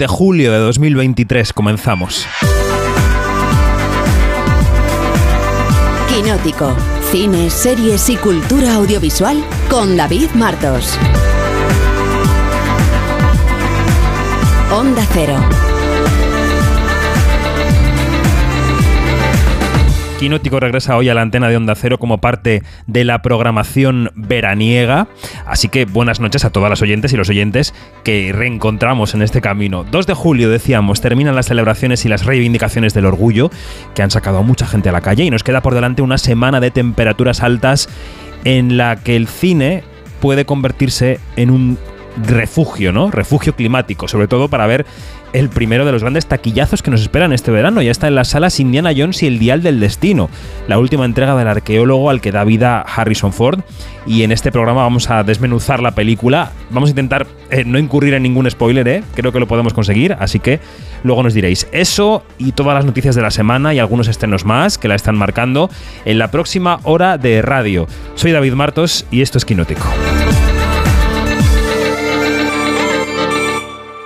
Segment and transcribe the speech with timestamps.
[0.00, 2.26] de julio de 2023 comenzamos.
[6.08, 6.74] Quinótico.
[7.10, 10.98] Cine, series y cultura audiovisual con David Martos.
[14.72, 15.69] Onda Cero.
[20.20, 25.08] Quinótico regresa hoy a la antena de Onda Cero como parte de la programación veraniega.
[25.46, 27.72] Así que buenas noches a todas las oyentes y los oyentes
[28.04, 29.82] que reencontramos en este camino.
[29.82, 33.50] 2 de julio, decíamos, terminan las celebraciones y las reivindicaciones del orgullo
[33.94, 36.18] que han sacado a mucha gente a la calle y nos queda por delante una
[36.18, 37.88] semana de temperaturas altas
[38.44, 39.84] en la que el cine
[40.20, 41.78] puede convertirse en un
[42.26, 43.10] refugio, ¿no?
[43.10, 44.84] Refugio climático, sobre todo para ver
[45.32, 47.82] el primero de los grandes taquillazos que nos esperan este verano.
[47.82, 50.28] Ya está en las salas Indiana Jones y el Dial del Destino,
[50.68, 53.60] la última entrega del arqueólogo al que da vida Harrison Ford.
[54.06, 56.52] Y en este programa vamos a desmenuzar la película.
[56.70, 59.02] Vamos a intentar eh, no incurrir en ningún spoiler, ¿eh?
[59.14, 60.60] creo que lo podemos conseguir, así que
[61.02, 64.78] luego nos diréis eso y todas las noticias de la semana y algunos estrenos más
[64.78, 65.70] que la están marcando
[66.04, 67.86] en la próxima hora de radio.
[68.14, 69.86] Soy David Martos y esto es Quinótico.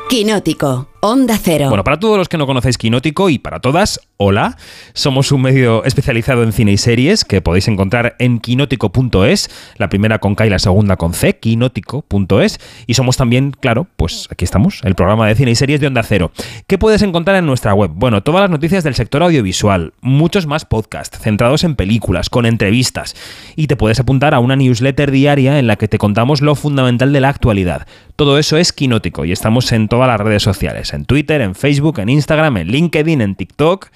[0.08, 0.93] Quinótico.
[1.06, 1.68] Onda Cero.
[1.68, 4.56] Bueno, para todos los que no conocéis Quinótico y para todas, hola.
[4.94, 10.18] Somos un medio especializado en cine y series que podéis encontrar en quinótico.es, la primera
[10.18, 12.58] con K y la segunda con C, quinótico.es.
[12.86, 16.02] Y somos también, claro, pues aquí estamos, el programa de cine y series de Onda
[16.04, 16.32] Cero.
[16.66, 17.90] ¿Qué puedes encontrar en nuestra web?
[17.94, 23.14] Bueno, todas las noticias del sector audiovisual, muchos más podcasts centrados en películas, con entrevistas.
[23.56, 27.12] Y te puedes apuntar a una newsletter diaria en la que te contamos lo fundamental
[27.12, 27.86] de la actualidad.
[28.16, 31.98] Todo eso es Quinótico y estamos en todas las redes sociales en Twitter, en Facebook,
[31.98, 33.88] en Instagram, en LinkedIn, en TikTok.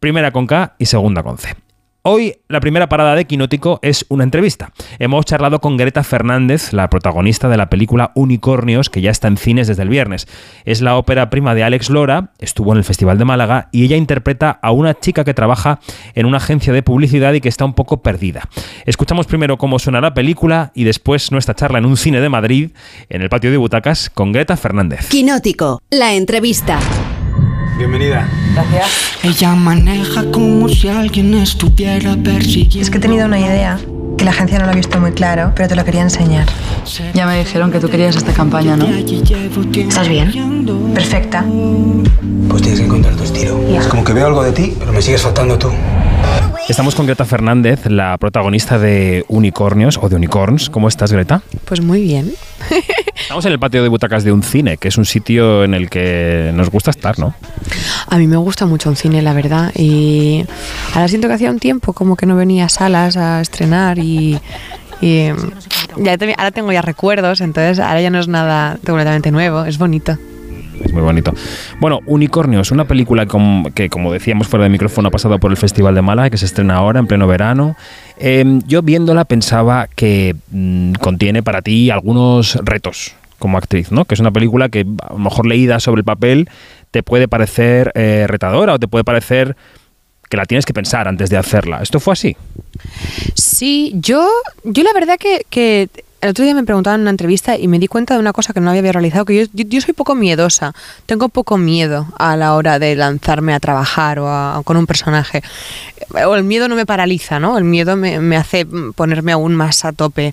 [0.00, 1.54] Primera con K y segunda con C.
[2.04, 4.72] Hoy la primera parada de Quinótico es una entrevista.
[4.98, 9.36] Hemos charlado con Greta Fernández, la protagonista de la película Unicornios, que ya está en
[9.36, 10.26] cines desde el viernes.
[10.64, 13.96] Es la ópera prima de Alex Lora, estuvo en el Festival de Málaga y ella
[13.96, 15.78] interpreta a una chica que trabaja
[16.16, 18.48] en una agencia de publicidad y que está un poco perdida.
[18.84, 22.72] Escuchamos primero cómo suena la película y después nuestra charla en un cine de Madrid,
[23.10, 25.08] en el patio de butacas, con Greta Fernández.
[25.08, 25.80] Quinótico.
[25.88, 26.80] La entrevista.
[27.76, 28.28] Bienvenida.
[28.54, 28.90] Gracias.
[29.22, 32.80] Ella maneja como si alguien estuviera persiguiendo.
[32.80, 33.78] Es que he tenido una idea
[34.18, 36.46] que la agencia no lo ha visto muy claro, pero te lo quería enseñar.
[37.14, 38.86] Ya me dijeron que tú querías esta campaña, ¿no?
[38.86, 40.92] ¿Estás bien?
[40.94, 41.44] Perfecta.
[42.48, 43.58] Pues tienes que encontrar tu estilo.
[43.68, 45.70] Es como que veo algo de ti, pero me sigues faltando tú.
[46.68, 50.70] Estamos con Greta Fernández, la protagonista de Unicornios o de Unicorns.
[50.70, 51.42] ¿Cómo estás, Greta?
[51.66, 52.32] Pues muy bien.
[53.20, 55.90] Estamos en el patio de butacas de un cine, que es un sitio en el
[55.90, 57.34] que nos gusta estar, ¿no?
[58.08, 59.72] A mí me gusta mucho un cine, la verdad.
[59.76, 60.44] Y
[60.94, 64.38] ahora siento que hacía un tiempo como que no venía a salas a estrenar y,
[65.00, 65.28] y
[65.98, 69.78] ya te- ahora tengo ya recuerdos, entonces ahora ya no es nada completamente nuevo, es
[69.78, 70.16] bonito.
[70.84, 71.32] Es muy bonito.
[71.80, 73.26] Bueno, Unicornios, una película
[73.74, 76.46] que, como decíamos fuera de micrófono, ha pasado por el Festival de Málaga, que se
[76.46, 77.76] estrena ahora, en pleno verano.
[78.18, 84.04] Eh, yo viéndola pensaba que mm, contiene para ti algunos retos como actriz, ¿no?
[84.04, 86.48] Que es una película que a lo mejor leída sobre el papel
[86.90, 89.56] te puede parecer eh, retadora o te puede parecer
[90.28, 91.82] que la tienes que pensar antes de hacerla.
[91.82, 92.36] ¿Esto fue así?
[93.34, 94.28] Sí, yo,
[94.64, 95.88] yo la verdad que
[96.22, 98.52] el otro día me preguntaban en una entrevista y me di cuenta de una cosa
[98.54, 100.72] que no había realizado, que yo, soy poco miedosa,
[101.04, 105.42] tengo poco miedo a la hora de lanzarme a trabajar o, a- con un personaje.
[106.26, 107.58] O el miedo no me paraliza, ¿no?
[107.58, 110.32] El miedo me hace ponerme aún más a tope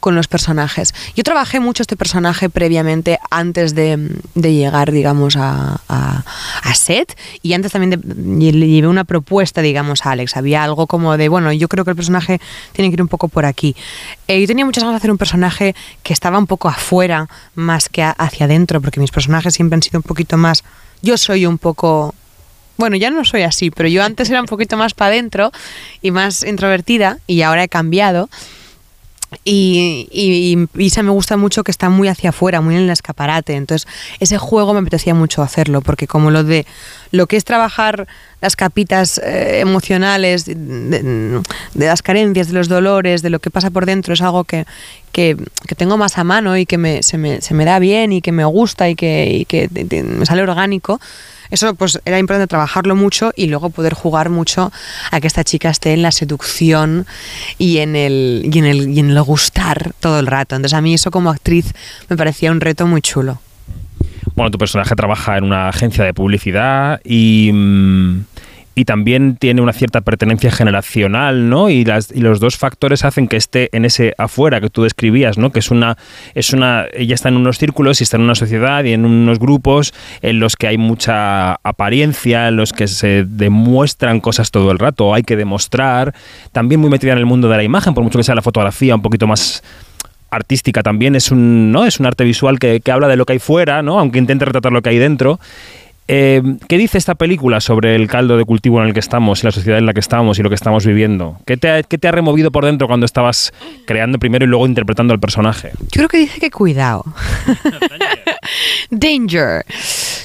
[0.00, 0.94] con los personajes.
[1.14, 3.98] Yo trabajé mucho este personaje previamente antes de,
[4.34, 5.80] llegar, digamos, a,
[6.74, 10.36] set y antes también de, le llevé una propuesta, digamos, a Alex.
[10.36, 12.40] Había algo como de, bueno, yo creo que el personaje
[12.72, 13.76] tiene que ir un poco por aquí.
[14.28, 17.88] Eh, yo tenía muchas ganas de hacer un personaje que estaba un poco afuera más
[17.88, 20.64] que hacia adentro, porque mis personajes siempre han sido un poquito más...
[21.02, 22.14] Yo soy un poco
[22.80, 25.52] bueno, ya no soy así, pero yo antes era un poquito más para adentro
[26.00, 28.30] y más introvertida y ahora he cambiado.
[29.44, 32.90] Y, y, y Isa me gusta mucho que está muy hacia afuera, muy en el
[32.90, 33.54] escaparate.
[33.54, 33.86] Entonces,
[34.18, 36.66] ese juego me apetecía mucho hacerlo, porque como lo de
[37.12, 38.06] lo que es trabajar
[38.40, 41.42] las capitas eh, emocionales, de, de-
[41.74, 44.64] de las carencias, de los dolores, de lo que pasa por dentro, es algo que,
[45.12, 45.36] que,
[45.66, 48.20] que tengo más a mano y que me, se, me, se me da bien y
[48.22, 49.68] que me gusta y que, y que
[50.04, 51.00] me sale orgánico.
[51.50, 54.70] Eso pues era importante trabajarlo mucho y luego poder jugar mucho
[55.10, 57.06] a que esta chica esté en la seducción
[57.58, 60.54] y en el, y en el, y en el gustar todo el rato.
[60.54, 61.72] Entonces a mí eso como actriz
[62.08, 63.40] me parecía un reto muy chulo.
[64.40, 68.24] Bueno, tu personaje trabaja en una agencia de publicidad y, mm,
[68.86, 71.68] también tiene una cierta pertenencia generacional, ¿no?
[71.68, 75.52] Y, las, los dos factores hacen que esté en ese afuera que tú describías, ¿no?
[75.52, 75.98] Que es una,
[76.34, 79.38] es una, ella está en unos círculos y está en una sociedad y en unos
[79.38, 79.92] grupos
[80.22, 85.12] en los que hay mucha apariencia, en los que se demuestran cosas todo el rato,
[85.12, 86.14] hay que demostrar,
[86.52, 88.94] también muy metida en el mundo de la imagen, por mucho que sea la fotografía
[88.94, 89.62] un poquito más
[90.30, 93.34] artística también es un no es un arte visual que, que habla de lo que
[93.34, 95.40] hay fuera no aunque intente retratar lo que hay dentro
[96.12, 99.46] eh, ¿Qué dice esta película sobre el caldo de cultivo en el que estamos y
[99.46, 101.36] la sociedad en la que estamos y lo que estamos viviendo?
[101.46, 103.52] ¿Qué te, ha, qué te ha removido por dentro cuando estabas
[103.86, 105.70] creando primero y luego interpretando al personaje?
[105.78, 107.04] Yo creo que dice que cuidado.
[108.90, 109.64] Danger.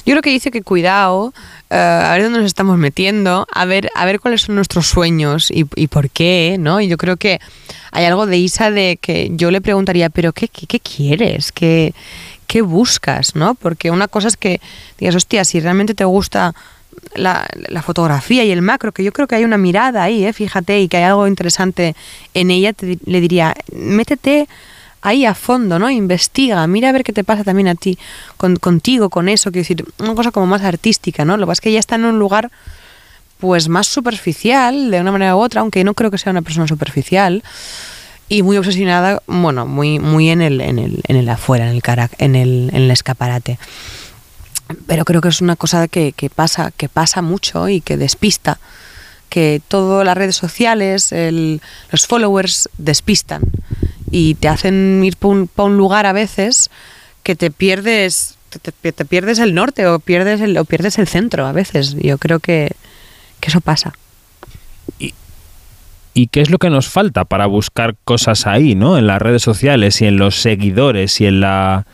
[0.04, 1.32] Yo creo que dice que cuidado,
[1.70, 5.50] eh, a ver dónde nos estamos metiendo, a ver, a ver cuáles son nuestros sueños
[5.50, 6.80] y, por qué, ¿no?
[6.80, 7.40] Y yo creo que
[7.92, 11.52] hay algo de Isa de que yo le preguntaría, pero ¿qué, qué, qué quieres?
[11.52, 11.94] ¿Qué,
[12.46, 13.34] ¿Qué buscas?
[13.34, 13.54] ¿no?
[13.54, 14.60] Porque una cosa es que
[14.98, 16.54] digas, hostia, si realmente te gusta
[17.14, 20.32] la, la, fotografía y el macro, que yo creo que hay una mirada ahí, ¿eh?
[20.32, 21.94] fíjate, y que hay algo interesante
[22.34, 24.48] en ella, te, le diría, métete
[25.06, 25.88] ahí a fondo, ¿no?
[25.88, 27.96] Investiga, mira a ver qué te pasa también a ti,
[28.36, 31.36] con, contigo, con eso, quiero decir, una cosa como más artística, ¿no?
[31.36, 32.50] Lo que pasa es que ella está en un lugar
[33.38, 36.66] pues más superficial, de una manera u otra, aunque no creo que sea una persona
[36.66, 37.44] superficial,
[38.28, 41.82] y muy obsesionada, bueno, muy, muy en el, en el, en el afuera, en el,
[41.82, 43.60] cara, en el, en el escaparate.
[44.88, 48.58] Pero creo que es una cosa que, pasa, que pasa mucho y que despista,
[49.28, 53.42] que todas las redes sociales, los followers despistan
[54.10, 56.70] y te hacen ir por un, lugar a veces
[57.22, 61.52] que te pierdes, te, pierdes el norte o pierdes el, o pierdes el centro a
[61.52, 61.96] veces.
[61.96, 62.72] Yo creo que,
[63.40, 63.92] que eso pasa.
[64.98, 65.14] Y,
[66.14, 68.96] ¿Y qué es lo que nos falta para buscar cosas ahí, ¿no?
[68.96, 71.86] En las redes sociales y en los seguidores y en la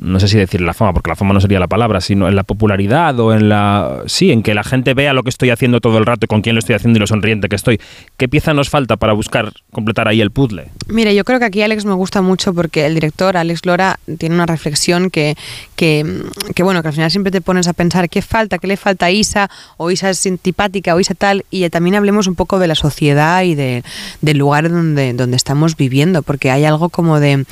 [0.00, 2.34] no sé si decir la fama, porque la fama no sería la palabra, sino en
[2.34, 4.02] la popularidad o en la...
[4.06, 6.40] Sí, en que la gente vea lo que estoy haciendo todo el rato y con
[6.40, 7.80] quién lo estoy haciendo y lo sonriente que estoy.
[8.16, 10.68] ¿Qué pieza nos falta para buscar completar ahí el puzzle?
[10.88, 14.34] Mira, yo creo que aquí Alex me gusta mucho porque el director, Alex Lora, tiene
[14.34, 15.36] una reflexión que,
[15.76, 16.22] que,
[16.54, 19.06] que bueno, que al final siempre te pones a pensar qué falta, qué le falta
[19.06, 22.68] a Isa, o Isa es antipática, o Isa tal, y también hablemos un poco de
[22.68, 23.84] la sociedad y de,
[24.22, 27.44] del lugar donde, donde estamos viviendo, porque hay algo como de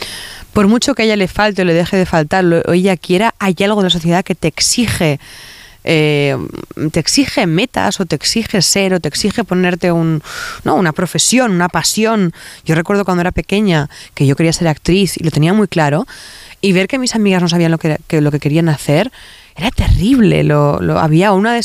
[0.53, 3.35] por mucho que a ella le falte o le deje de faltar o ella quiera,
[3.39, 5.21] hay algo de la sociedad que te exige.
[5.85, 6.37] Eh,
[6.93, 10.23] te exige metas o te exige ser o te exige ponerte un,
[10.65, 12.33] no, una profesión, una pasión.
[12.65, 16.07] Yo recuerdo cuando era pequeña que yo quería ser actriz y lo tenía muy claro
[16.61, 19.13] y ver que mis amigas no sabían lo que, lo que querían hacer
[19.59, 20.45] era terrible.
[20.45, 21.63] Lo, lo, había, una de,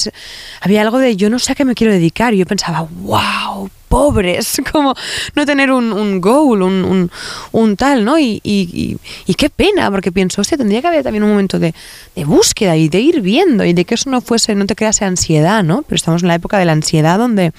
[0.62, 3.70] había algo de yo no sé a qué me quiero dedicar y yo pensaba, wow,
[3.88, 4.96] pobres, como
[5.36, 7.12] no tener un, un goal, un,
[7.52, 8.18] un, tal, ¿no?
[8.18, 8.98] Y, y,
[9.28, 11.76] y, qué pena, porque pienso, hostia, tendría que haber también un momento de,
[12.16, 15.06] de, búsqueda y de ir viendo y de que eso no fuese, no te crease
[15.06, 15.84] ansiedad, ¿no?
[15.84, 17.54] Pero estamos en la época de la ansiedad donde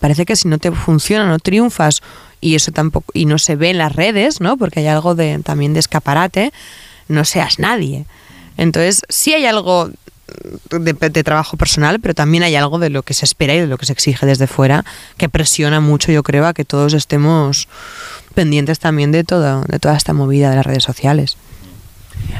[0.00, 2.00] parece que si no te funciona, no triunfas
[2.40, 4.56] y eso tampoco, y no se ve en las redes, ¿no?
[4.56, 6.52] Porque hay algo de, también de escaparate,
[7.08, 8.06] no seas nadie.
[8.58, 9.90] Entonces, sí hay algo
[10.70, 13.66] de, de, trabajo personal, pero también hay algo de lo que se espera y de
[13.66, 14.84] lo que se exige desde fuera
[15.16, 17.68] que presiona mucho, yo creo, a que todos estemos
[18.34, 21.38] pendientes también de, todo, de toda esta movida de las redes sociales.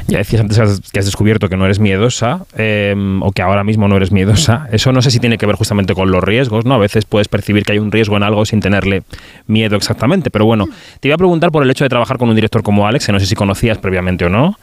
[0.07, 3.87] Ya decías antes que has descubierto que no eres miedosa eh, o que ahora mismo
[3.87, 4.67] no eres miedosa.
[4.71, 6.73] Eso no sé si tiene que ver justamente con los riesgos, ¿no?
[6.73, 9.03] A veces puedes percibir que hay un riesgo en algo sin tenerle
[9.47, 10.31] miedo exactamente.
[10.31, 10.67] Pero bueno,
[10.99, 13.11] te iba a preguntar por el hecho de trabajar con un director como Alex, que
[13.11, 14.57] no sé si conocías previamente o no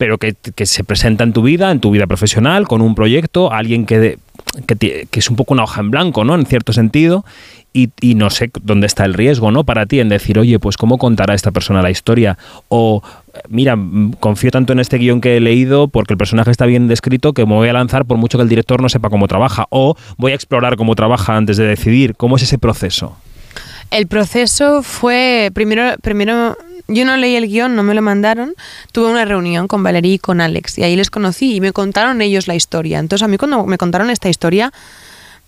[0.00, 3.52] pero que, que, se presenta en tu vida, en tu vida profesional, con un proyecto,
[3.52, 4.18] alguien que, de,
[4.66, 6.34] que, es un poco una hoja en blanco, ¿no?
[6.34, 7.22] En cierto sentido,
[7.74, 9.64] y, y, no sé dónde está el riesgo, ¿no?
[9.64, 12.38] Para ti en decir, oye, pues cómo contará esta persona la historia,
[12.68, 13.02] o
[13.50, 13.76] mira,
[14.20, 17.44] confío tanto en este guion que he leído porque el personaje está bien descrito que
[17.44, 20.32] me voy a lanzar por mucho que el director no sepa cómo trabaja, o voy
[20.32, 23.18] a explorar cómo trabaja antes de decidir, ¿cómo es ese proceso?
[23.90, 26.56] El proceso fue, primero, primero
[26.92, 28.54] yo no leí el guion, no me lo mandaron.
[28.92, 32.20] Tuve una reunión con Valerie y con Alex y ahí les conocí y me contaron
[32.20, 32.98] ellos la historia.
[32.98, 34.72] Entonces a mí cuando me contaron esta historia,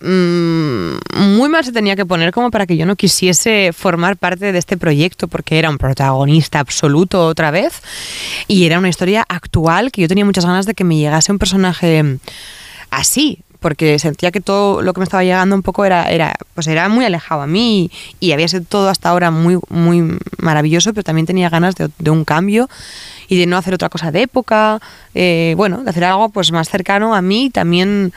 [0.01, 4.53] mmm, muy mal se tenía que poner como para que yo no quisiese formar parte
[4.53, 7.83] de este proyecto porque era un protagonista absoluto otra vez
[8.49, 11.39] y era una historia actual que yo tenía muchas ganas de que me llegase un
[11.39, 12.19] personaje
[12.91, 16.67] así, porque sentía que todo lo que me estaba llegando un poco era, era, pues
[16.67, 17.91] era muy alejado a mí
[18.21, 22.25] y, había sido todo hasta ahora muy, muy maravilloso, pero también tenía ganas de, un
[22.25, 22.69] cambio
[23.29, 24.81] y de no hacer otra cosa de época,
[25.15, 28.13] eh, bueno, de hacer algo pues más cercano a mí también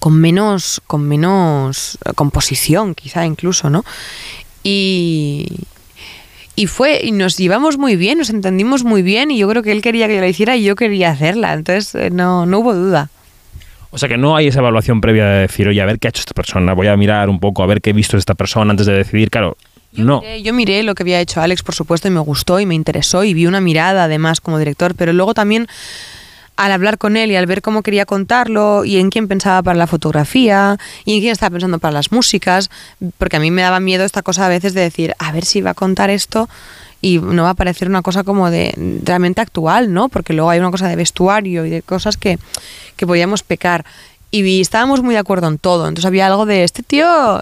[0.00, 3.84] con menos, con menos composición, quizá incluso, ¿no?
[4.64, 5.46] Y,
[6.56, 9.70] y fue y nos llevamos muy bien, nos entendimos muy bien y yo creo que
[9.70, 13.10] él quería que yo la hiciera y yo quería hacerla, entonces no, no hubo duda.
[13.90, 16.10] O sea que no hay esa evaluación previa de decir, oye, a ver qué ha
[16.10, 18.34] hecho esta persona, voy a mirar un poco, a ver qué he visto de esta
[18.34, 19.30] persona antes de decidir.
[19.30, 19.56] Claro,
[19.92, 20.20] no.
[20.22, 22.74] Miré- yo miré lo que había hecho Alex, por supuesto, y me gustó y me
[22.74, 25.66] interesó y vi una mirada además como director, pero luego también
[26.56, 29.78] al hablar con él y al ver cómo quería contarlo y en quién pensaba para
[29.78, 32.70] la fotografía y en quién estaba pensando para las músicas,
[33.18, 35.60] porque a mí me daba miedo esta cosa a veces de decir, a ver si
[35.60, 36.48] va a contar esto
[37.00, 38.74] y no va a parecer una cosa como de
[39.04, 40.08] realmente actual, ¿no?
[40.08, 42.38] Porque luego hay una cosa de vestuario y de cosas que,
[42.96, 43.84] que podíamos pecar.
[44.30, 45.88] Y estábamos muy de acuerdo en todo.
[45.88, 47.40] Entonces había algo de este tío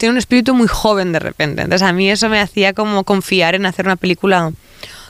[0.00, 1.60] tiene un espíritu muy joven de repente.
[1.60, 4.50] Entonces a mí eso me hacía como confiar en hacer una película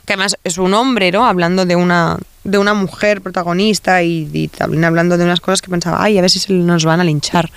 [0.05, 1.25] que además es un hombre, ¿no?
[1.25, 5.69] Hablando de una de una mujer protagonista y, y también hablando de unas cosas que
[5.69, 7.49] pensaba, ay, a ver si se nos van a linchar.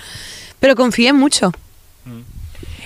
[0.61, 1.51] Pero confié mucho.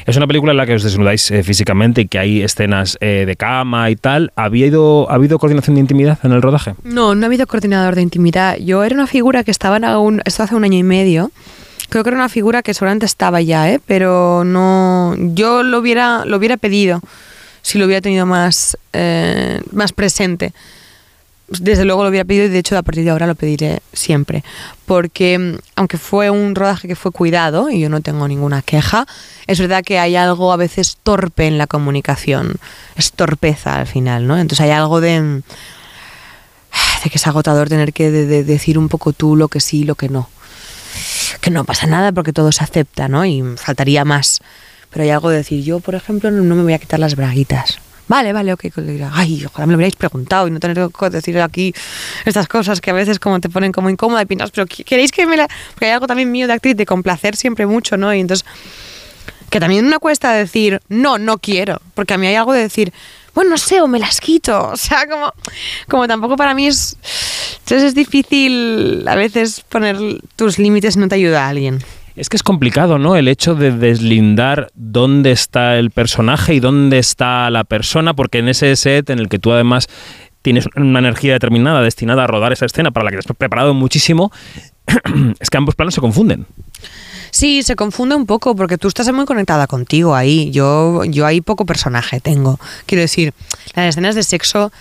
[0.09, 3.25] Es una película en la que os desnudáis eh, físicamente y que hay escenas eh,
[3.27, 4.33] de cama y tal.
[4.35, 6.73] ¿Ha habido, ¿Ha habido coordinación de intimidad en el rodaje?
[6.83, 8.57] No, no ha habido coordinador de intimidad.
[8.57, 11.29] Yo era una figura que estaba en aún, esto hace un año y medio.
[11.89, 13.79] Creo que era una figura que seguramente estaba ya, ¿eh?
[13.85, 15.13] pero no.
[15.15, 17.01] Yo lo hubiera, lo hubiera pedido
[17.61, 20.53] si lo hubiera tenido más, eh, más presente.
[21.59, 24.43] Desde luego lo hubiera pedido y de hecho a partir de ahora lo pediré siempre.
[24.85, 29.07] Porque mm, aunque fue un rodaje que fue cuidado y yo no tengo ninguna queja,
[29.47, 32.55] es verdad que hay algo a veces torpe en la comunicación.
[32.95, 34.37] Es torpeza al final, ¿no?
[34.37, 35.41] Entonces hay algo de mm,
[37.03, 39.83] de que es agotador tener que de- de decir un poco tú lo que sí
[39.85, 40.29] lo que no.
[41.41, 43.25] Que no pasa nada porque todo se acepta, ¿no?
[43.25, 44.39] Y faltaría más.
[44.91, 47.79] Pero hay algo de decir, yo, por ejemplo, no me voy a quitar las braguitas.
[48.09, 48.65] Vale, vale, ok.
[49.13, 51.73] Ay, ojalá me lo hubierais preguntado y no tener que decir aquí
[52.25, 55.11] estas cosas que a veces como te ponen como incómoda y piensas, pero ¿qu- ¿queréis
[55.11, 55.47] que me la...?
[55.73, 58.13] Porque hay algo también mío de actriz de complacer siempre mucho, ¿no?
[58.13, 58.45] Y entonces
[59.51, 62.93] que también me cuesta decir, no, no quiero, porque a mí hay algo de decir,
[63.33, 65.31] bueno, no sé, o me las quito, o sea, como,
[65.87, 66.97] como tampoco para mí es,
[67.59, 69.97] entonces es difícil a veces poner
[70.35, 71.79] tus límites no te ayuda a alguien.
[72.19, 73.15] Es que es complicado, ¿no?
[73.15, 78.49] El hecho de deslindar dónde está el personaje y dónde está la persona, porque en
[78.49, 79.87] ese set en el que tú además
[80.41, 83.73] tienes una energía determinada destinada a rodar esa escena para la que te has preparado
[83.73, 84.33] muchísimo,
[85.39, 86.45] es que ambos planos se confunden.
[87.31, 90.51] Sí, se confunde un poco porque tú estás muy conectada contigo ahí.
[90.51, 92.59] Yo, yo ahí poco personaje tengo.
[92.85, 93.33] Quiero decir,
[93.75, 94.73] las escenas de sexo,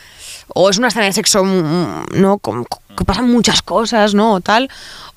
[0.49, 2.39] o es una escena de sexo, mm, ¿no?
[2.39, 4.33] Con- que pasan muchas cosas, ¿no?
[4.35, 4.69] O tal.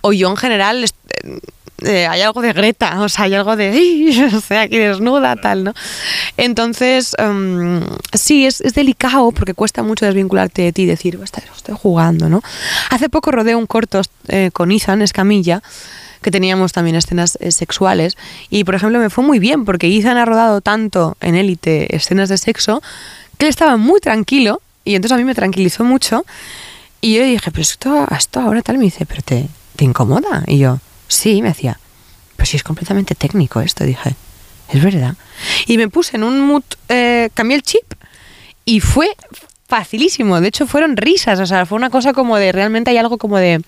[0.01, 0.85] O yo en general
[1.83, 5.35] eh, hay algo de Greta, o sea, hay algo de, "Ay", o sea, aquí desnuda,
[5.35, 5.73] tal, ¿no?
[6.37, 7.81] Entonces, em,
[8.13, 12.29] sí, es, es delicado porque cuesta mucho desvincularte de ti y decir, estoy, estoy jugando,
[12.29, 12.41] ¿no?
[12.89, 15.61] Hace poco rodé un corto eh, con Ethan Escamilla,
[16.21, 18.15] que teníamos también escenas eh, sexuales,
[18.49, 22.29] y por ejemplo me fue muy bien porque Ethan ha rodado tanto en Élite escenas
[22.29, 22.81] de sexo
[23.37, 26.25] que él estaba muy tranquilo, y entonces a mí me tranquilizó mucho,
[27.01, 30.59] y yo dije, pero esto, esto ahora tal, me dice, pero te, te incomoda, y
[30.59, 30.77] yo,
[31.11, 31.79] sí, me decía,
[32.35, 34.15] pero si es completamente técnico esto, dije,
[34.69, 35.15] es verdad.
[35.67, 37.93] Y me puse en un mood, eh, cambié el chip
[38.65, 39.09] y fue
[39.67, 40.41] facilísimo.
[40.41, 41.39] De hecho, fueron risas.
[41.39, 43.61] O sea, fue una cosa como de realmente hay algo como de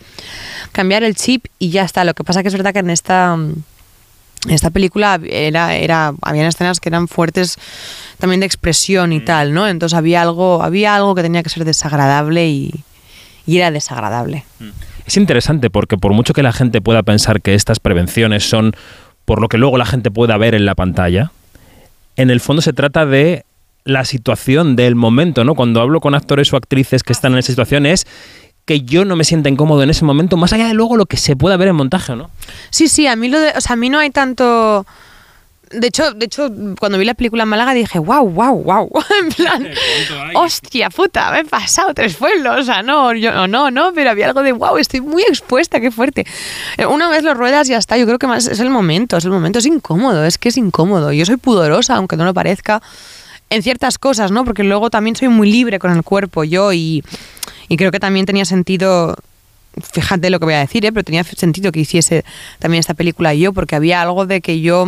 [0.72, 2.04] cambiar el chip y ya está.
[2.04, 3.34] Lo que pasa que es verdad que en esta.
[4.46, 7.58] En esta película era, era, habían escenas que eran fuertes
[8.18, 9.70] también de expresión y tal, ¿no?
[9.70, 12.84] Entonces había algo, había algo que tenía que ser desagradable y,
[13.46, 14.44] y era desagradable.
[15.06, 18.74] Es interesante porque por mucho que la gente pueda pensar que estas prevenciones son
[19.26, 21.32] por lo que luego la gente pueda ver en la pantalla,
[22.16, 23.46] en el fondo se trata de
[23.86, 25.56] la situación del momento, ¿no?
[25.56, 28.06] Cuando hablo con actores o actrices que están en esa situación es
[28.66, 31.18] que yo no me sienta incómodo en ese momento, más allá de luego lo que
[31.18, 32.30] se pueda ver en montaje, ¿no?
[32.70, 34.86] Sí, sí, a mí lo de, o sea, a mí no hay tanto
[35.74, 36.50] de hecho, de hecho,
[36.80, 38.90] cuando vi la película en Málaga dije, wow, wow, wow.
[39.24, 39.68] En plan,
[40.36, 42.62] hostia puta, me he pasado tres pueblos.
[42.62, 45.92] O sea, no, yo, no, no, pero había algo de, wow, estoy muy expuesta, qué
[45.92, 46.26] fuerte.
[46.78, 49.26] Eh, Una vez lo ruedas ya está, yo creo que más es el momento, es
[49.26, 51.12] el momento, es incómodo, es que es incómodo.
[51.12, 52.82] Yo soy pudorosa, aunque no lo parezca,
[53.50, 54.46] en ciertas cosas, ¿no?
[54.46, 57.04] Porque luego también soy muy libre con el cuerpo, yo, y,
[57.68, 59.16] y creo que también tenía sentido
[59.82, 60.92] fíjate lo que voy a decir, ¿eh?
[60.92, 62.24] pero tenía sentido que hiciese
[62.60, 64.86] también esta película yo, porque había algo de que yo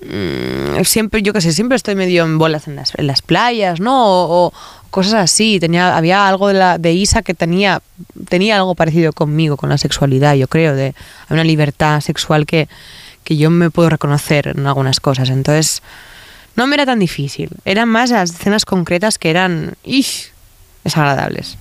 [0.00, 3.80] mm, siempre, yo qué sé, siempre estoy medio en bolas en las, en las playas,
[3.80, 4.04] ¿no?
[4.06, 4.52] O, o
[4.90, 5.58] cosas así.
[5.60, 7.80] Tenía, había algo de, la, de Isa que tenía,
[8.28, 10.94] tenía algo parecido conmigo, con la sexualidad, yo creo, de hay
[11.30, 12.68] una libertad sexual que,
[13.24, 15.30] que yo me puedo reconocer en algunas cosas.
[15.30, 15.82] Entonces,
[16.56, 17.50] no me era tan difícil.
[17.64, 20.30] Eran más las escenas concretas que eran ¡ish!
[20.84, 21.58] desagradables.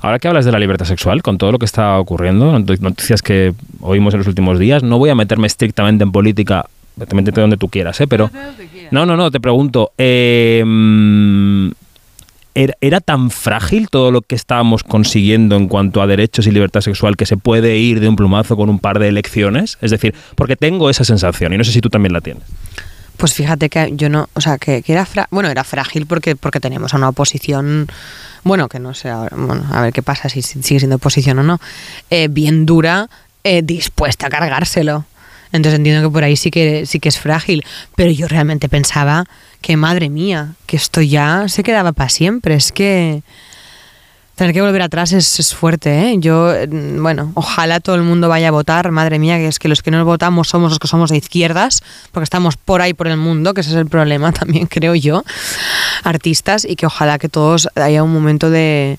[0.00, 3.22] Ahora que hablas de la libertad sexual, con todo lo que está ocurriendo, not- noticias
[3.22, 6.66] que oímos en los últimos días, no voy a meterme estrictamente en política,
[7.06, 8.06] te métete donde tú quieras, ¿eh?
[8.06, 8.30] pero...
[8.90, 11.70] No, no, no, te pregunto, eh, mm,
[12.54, 16.82] ¿era, ¿era tan frágil todo lo que estábamos consiguiendo en cuanto a derechos y libertad
[16.82, 19.78] sexual que se puede ir de un plumazo con un par de elecciones?
[19.80, 22.42] Es decir, porque tengo esa sensación y no sé si tú también la tienes.
[23.16, 26.34] Pues fíjate que yo no, o sea, que, que era, fra- bueno, era frágil porque,
[26.36, 27.86] porque tenemos a una oposición,
[28.42, 31.38] bueno, que no sé, ahora- bueno, a ver qué pasa si, si sigue siendo oposición
[31.38, 31.60] o no,
[32.10, 33.08] eh, bien dura,
[33.44, 35.04] eh, dispuesta a cargárselo.
[35.52, 39.26] Entonces entiendo que por ahí sí que, sí que es frágil, pero yo realmente pensaba
[39.60, 43.22] que, madre mía, que esto ya se quedaba para siempre, es que...
[44.34, 46.14] Tener que volver atrás es, es fuerte, ¿eh?
[46.18, 48.90] Yo, eh, bueno, ojalá todo el mundo vaya a votar.
[48.90, 51.82] Madre mía, que es que los que no votamos somos los que somos de izquierdas,
[52.12, 55.22] porque estamos por ahí por el mundo, que ese es el problema también, creo yo,
[56.02, 58.98] artistas, y que ojalá que todos haya un momento de,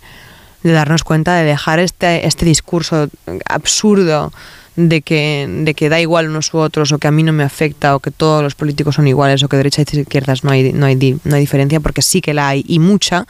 [0.62, 3.10] de darnos cuenta de dejar este, este discurso
[3.50, 4.32] absurdo
[4.76, 7.44] de que, de que da igual unos u otros o que a mí no me
[7.44, 10.74] afecta o que todos los políticos son iguales o que derechas y izquierdas no hay,
[10.74, 13.26] no hay, no hay diferencia porque sí que la hay y mucha.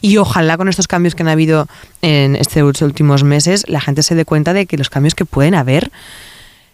[0.00, 1.66] Y ojalá con estos cambios que han habido
[2.02, 5.54] en estos últimos meses la gente se dé cuenta de que los cambios que pueden
[5.54, 5.90] haber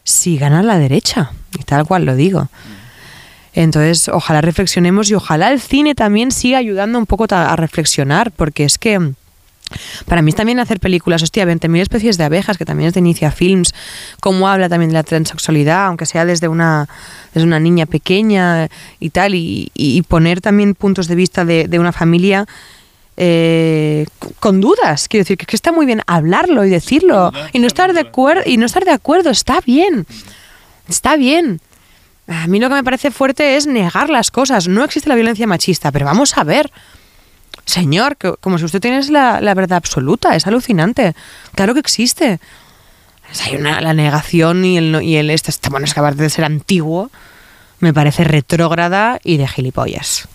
[0.03, 2.49] si gana la derecha y tal cual lo digo.
[3.55, 8.65] Entonces ojalá reflexionemos y ojalá el cine también siga ayudando un poco a reflexionar porque
[8.65, 9.15] es que
[10.07, 13.01] para mí es también hacer películas, hostia, 20.000 especies de abejas, que también es de
[13.01, 13.75] Inicia Films,
[14.21, 16.89] cómo habla también de la transexualidad, aunque sea desde una,
[17.33, 18.69] desde una niña pequeña
[19.01, 22.47] y tal, y, y poner también puntos de vista de, de una familia
[23.17, 24.07] eh,
[24.41, 25.09] con dudas.
[25.09, 28.43] Quiero decir, que, que está muy bien hablarlo y decirlo, y no estar de acuerdo,
[28.45, 30.07] y no estar de acuerdo, está bien,
[30.89, 31.61] está bien.
[32.27, 34.67] A mí lo que me parece fuerte es negar las cosas.
[34.67, 36.71] No existe la violencia machista, pero vamos a ver.
[37.65, 41.15] Señor, como si usted tiene la, la verdad absoluta, es alucinante.
[41.55, 42.39] Claro que existe.
[43.47, 46.31] Hay una, la negación y el, y el este, este, bueno, es que aparte de
[46.31, 47.11] ser antiguo,
[47.81, 50.29] me parece retrógrada y de gilipollas.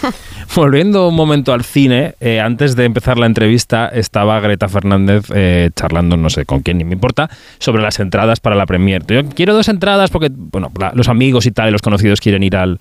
[0.54, 5.70] Volviendo un momento al cine, eh, antes de empezar la entrevista estaba Greta Fernández eh,
[5.74, 9.04] charlando, no sé con quién ni me importa, sobre las entradas para la premier.
[9.06, 12.56] Yo quiero dos entradas porque, bueno, los amigos y tal, y los conocidos quieren ir
[12.56, 12.78] al,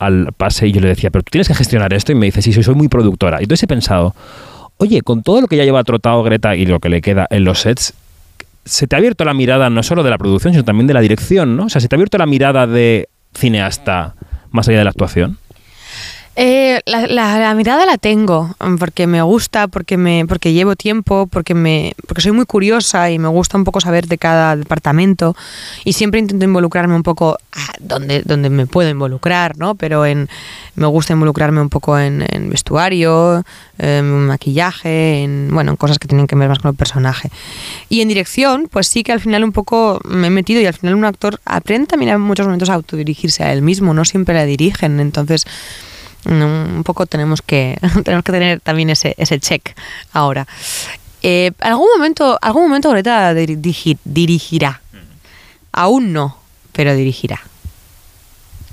[0.00, 2.42] al pase y yo le decía, pero tú tienes que gestionar esto y me dice,
[2.42, 3.38] sí, soy, soy muy productora.
[3.40, 4.14] Y entonces he pensado,
[4.78, 7.44] oye, con todo lo que ya lleva trotado Greta y lo que le queda en
[7.44, 7.92] los sets,
[8.64, 11.00] se te ha abierto la mirada no solo de la producción, sino también de la
[11.00, 11.66] dirección, ¿no?
[11.66, 14.14] O sea, se te ha abierto la mirada de cineasta
[14.50, 15.38] más allá de la actuación.
[16.36, 20.76] Eh, la, la- la mirada la tengo mm, porque me gusta, porque me, porque llevo
[20.76, 24.54] tiempo, porque me, porque soy muy curiosa y me gusta un poco saber de cada
[24.56, 25.36] departamento
[25.84, 29.74] y siempre intento involucrarme un poco ah, donde, donde me puedo involucrar, ¿no?
[29.74, 30.28] Pero en,
[30.76, 33.42] me gusta involucrarme un poco en, en vestuario,
[33.78, 37.28] en maquillaje, en bueno, en cosas que tienen que ver más con el personaje.
[37.88, 40.74] Y en dirección, pues sí que al final un poco me he metido y al
[40.74, 44.34] final un actor aprende también en muchos momentos a autodirigirse a él mismo, no siempre
[44.36, 45.44] le dirigen, entonces
[46.26, 49.74] un poco tenemos que tenemos que tener también ese, ese check
[50.12, 50.46] ahora.
[51.22, 54.80] Eh, algún momento, algún momento Greta dirigi- dirigirá.
[55.72, 56.36] Aún no,
[56.72, 57.40] pero dirigirá.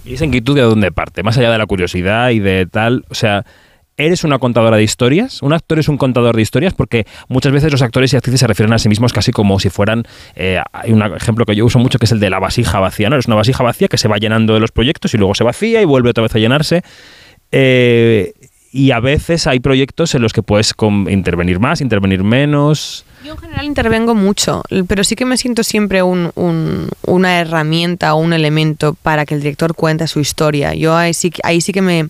[0.05, 1.23] ¿Y esa inquietud de dónde parte?
[1.23, 3.45] Más allá de la curiosidad y de tal, o sea,
[3.97, 5.41] ¿eres una contadora de historias?
[5.41, 6.73] ¿Un actor es un contador de historias?
[6.73, 9.69] Porque muchas veces los actores y actrices se refieren a sí mismos casi como si
[9.69, 10.05] fueran...
[10.35, 13.09] eh, hay un ejemplo que yo uso mucho que es el de la vasija vacía,
[13.09, 13.17] ¿no?
[13.17, 15.81] Es una vasija vacía que se va llenando de los proyectos y luego se vacía
[15.81, 16.83] y vuelve otra vez a llenarse.
[17.51, 18.33] Eh,
[18.71, 20.73] y a veces hay proyectos en los que puedes
[21.09, 23.05] intervenir más, intervenir menos.
[23.25, 28.13] Yo en general intervengo mucho, pero sí que me siento siempre un- un- una herramienta
[28.13, 30.75] o un elemento para que el director cuente su historia.
[30.75, 32.07] Yo ahí sí, ahí sí que me,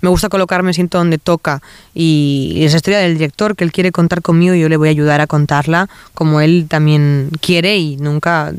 [0.00, 1.62] me gusta colocarme, siento donde toca.
[1.94, 4.90] Y, y esa historia del director que él quiere contar conmigo, yo le voy a
[4.90, 8.52] ayudar a contarla como él también quiere y nunca,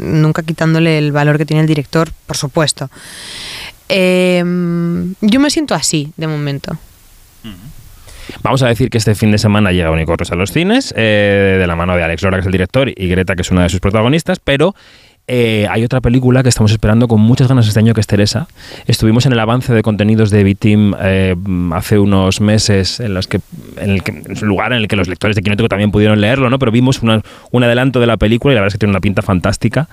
[0.00, 2.90] nunca quitándole el valor que tiene el director, por supuesto.
[3.88, 4.42] Eh,
[5.20, 6.78] yo me siento así de momento.
[8.42, 11.66] Vamos a decir que este fin de semana llega Unicornios a los cines, eh, de
[11.66, 13.68] la mano de Alex Lora, que es el director, y Greta, que es una de
[13.68, 14.74] sus protagonistas, pero
[15.28, 18.46] eh, hay otra película que estamos esperando con muchas ganas este año, que es Teresa.
[18.86, 21.34] Estuvimos en el avance de contenidos de B-Team eh,
[21.72, 23.40] hace unos meses, en los que,
[23.76, 24.12] en el que,
[24.42, 26.58] lugar en el que los lectores de Quinótico también pudieron leerlo, ¿no?
[26.58, 29.22] pero vimos un adelanto de la película y la verdad es que tiene una pinta
[29.22, 29.88] fantástica.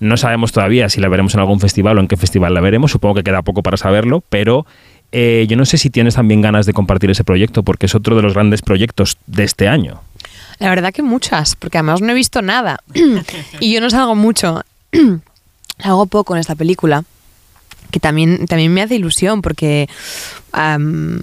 [0.00, 2.90] No sabemos todavía si la veremos en algún festival o en qué festival la veremos,
[2.90, 4.64] supongo que queda poco para saberlo, pero
[5.12, 8.16] eh, yo no sé si tienes también ganas de compartir ese proyecto, porque es otro
[8.16, 10.00] de los grandes proyectos de este año.
[10.58, 12.80] La verdad que muchas, porque además no he visto nada.
[13.60, 14.62] y yo no salgo mucho.
[15.78, 17.04] salgo poco en esta película.
[17.90, 19.88] que también, también me hace ilusión porque
[20.52, 21.22] am,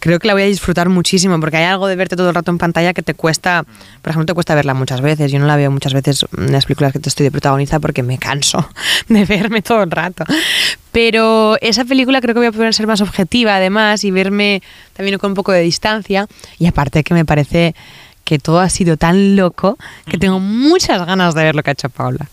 [0.00, 2.50] creo que la voy a disfrutar muchísimo porque hay algo de verte todo el rato
[2.50, 3.64] en pantalla que te cuesta,
[4.00, 5.30] por ejemplo, te cuesta verla muchas veces.
[5.30, 8.02] Yo no la veo muchas veces en las películas que te estoy de protagonista porque
[8.02, 8.66] me canso
[9.08, 10.24] de verme todo el rato.
[10.92, 14.62] Pero esa película creo que voy a poder ser más objetiva además y verme
[14.94, 16.26] también con un poco de distancia
[16.58, 17.74] y aparte que me parece
[18.24, 19.76] que todo ha sido tan loco
[20.06, 22.26] que tengo muchas ganas de ver lo que ha hecho Paula.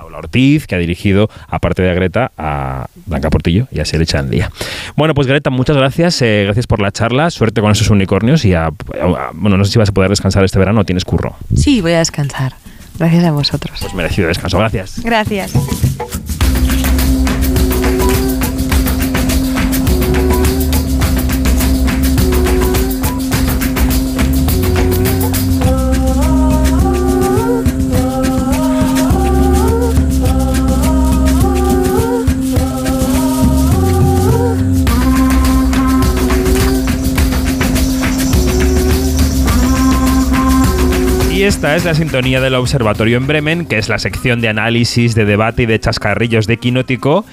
[0.00, 4.06] Paula Ortiz, que ha dirigido, aparte de a Greta, a Blanca Portillo y a Sele
[4.06, 4.50] Chandía.
[4.96, 6.20] Bueno, pues Greta, muchas gracias.
[6.22, 7.30] eh, gracias por la charla.
[7.30, 8.72] Suerte con esos unicornios y a, a-
[9.34, 11.36] bueno, no sé si vas a poder descansar este verano o tienes curro.
[11.54, 12.54] Sí, voy a descansar.
[12.98, 13.78] Gracias a vosotros.
[13.80, 14.58] Pues merecido descanso.
[14.58, 15.00] Gracias.
[15.02, 15.52] Gracias.
[41.60, 45.26] Esta es la sintonía del Observatorio en Bremen, que es la sección de análisis, de
[45.26, 47.26] debate y de chascarrillos de Quinótico.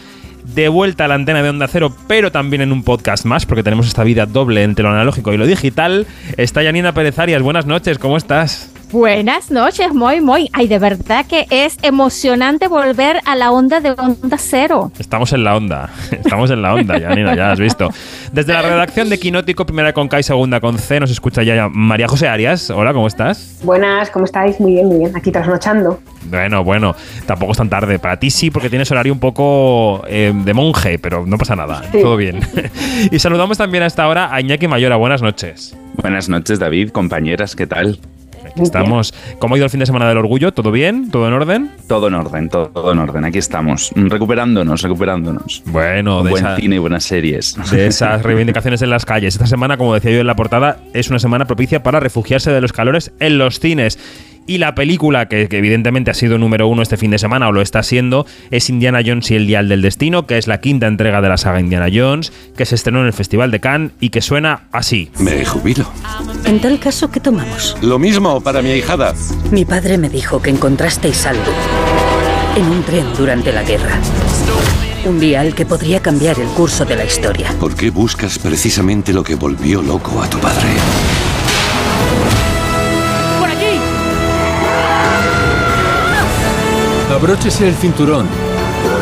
[0.43, 3.63] De vuelta a la antena de Onda Cero, pero también en un podcast más, porque
[3.63, 6.07] tenemos esta vida doble entre lo analógico y lo digital.
[6.35, 7.41] Está Yanina Pérez Arias.
[7.41, 8.69] Buenas noches, ¿cómo estás?
[8.91, 10.49] Buenas noches, muy, muy.
[10.53, 14.93] Ay, de verdad que es emocionante volver a la onda de onda cero.
[14.97, 17.89] Estamos en la onda, estamos en la onda, Yanina, ya has visto.
[18.31, 21.67] Desde la redacción de Quinótico, primera con K y segunda con C, nos escucha ya
[21.69, 22.69] María José Arias.
[22.69, 23.59] Hola, ¿cómo estás?
[23.61, 24.57] Buenas, ¿cómo estáis?
[24.61, 25.17] Muy bien, muy bien.
[25.17, 25.99] Aquí trasnochando.
[26.29, 26.95] Bueno, bueno,
[27.25, 27.99] tampoco es tan tarde.
[27.99, 31.83] Para ti sí, porque tienes horario un poco eh, de monje, pero no pasa nada,
[31.91, 31.99] Sí.
[32.01, 32.39] todo bien.
[33.11, 34.95] y saludamos también a esta hora a Iñaki Mayora.
[34.95, 35.75] Buenas noches.
[36.01, 37.99] Buenas noches, David, compañeras, ¿qué tal?
[38.51, 39.13] Aquí estamos.
[39.39, 40.53] ¿Cómo ha ido el fin de semana del orgullo?
[40.53, 41.09] ¿Todo bien?
[41.11, 41.71] ¿Todo en orden?
[41.87, 43.25] Todo en orden, todo, todo en orden.
[43.25, 45.63] Aquí estamos, recuperándonos, recuperándonos.
[45.65, 47.55] Bueno, de Buen esa- cine y buenas series.
[47.71, 49.35] de esas reivindicaciones en las calles.
[49.35, 52.61] Esta semana, como decía yo en la portada, es una semana propicia para refugiarse de
[52.61, 53.99] los calores en los cines.
[54.47, 57.51] Y la película, que, que evidentemente ha sido número uno este fin de semana, o
[57.51, 60.87] lo está siendo, es Indiana Jones y el Dial del Destino, que es la quinta
[60.87, 64.09] entrega de la saga Indiana Jones, que se estrenó en el Festival de Cannes y
[64.09, 65.11] que suena así.
[65.19, 65.91] Me jubilo.
[66.45, 67.75] En tal caso, ¿qué tomamos?
[67.81, 69.13] Lo mismo para mi ahijada.
[69.51, 71.51] Mi padre me dijo que encontrasteis algo
[72.55, 73.99] en un tren durante la guerra.
[75.05, 77.53] Un dial que podría cambiar el curso de la historia.
[77.59, 80.67] ¿Por qué buscas precisamente lo que volvió loco a tu padre?
[87.17, 88.27] Abróchese el cinturón.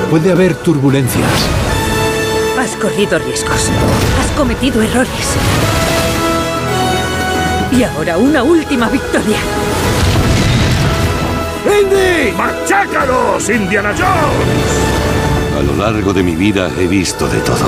[0.09, 1.29] Puede haber turbulencias.
[2.57, 3.69] Has corrido riesgos.
[4.21, 5.35] Has cometido errores.
[7.73, 9.35] Y ahora una última victoria.
[11.65, 12.31] ¡Indy!
[12.37, 15.59] ¡Machácalos, Indiana Jones!
[15.59, 17.67] A lo largo de mi vida he visto de todo.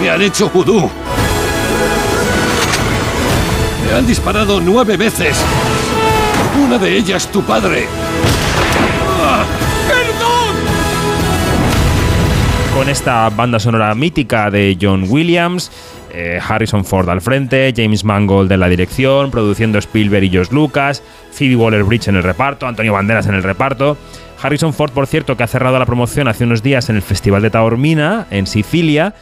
[0.00, 0.90] Me han hecho vudú.
[3.84, 5.36] Me han disparado nueve veces.
[6.64, 8.05] Una de ellas tu padre.
[12.76, 15.72] Con esta banda sonora mítica de John Williams,
[16.12, 21.02] eh, Harrison Ford al frente, James Mangold en la dirección, produciendo Spielberg y George Lucas,
[21.32, 23.96] Phoebe Waller-Bridge en el reparto, Antonio Banderas en el reparto.
[24.42, 27.40] Harrison Ford, por cierto, que ha cerrado la promoción hace unos días en el Festival
[27.40, 29.14] de Taormina, en Sicilia,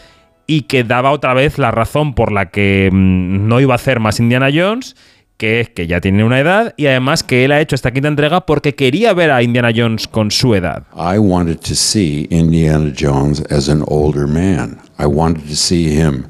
[0.49, 4.01] y que daba otra vez la razón por la que mm, no iba a hacer
[4.01, 4.97] más Indiana Jones,
[5.37, 8.09] que es que ya tiene una edad, y además que él ha hecho esta quinta
[8.09, 10.85] entrega porque quería ver a Indiana Jones con su edad.
[10.95, 14.79] I wanted to see Indiana Jones as an older man.
[14.99, 16.27] I wanted to see him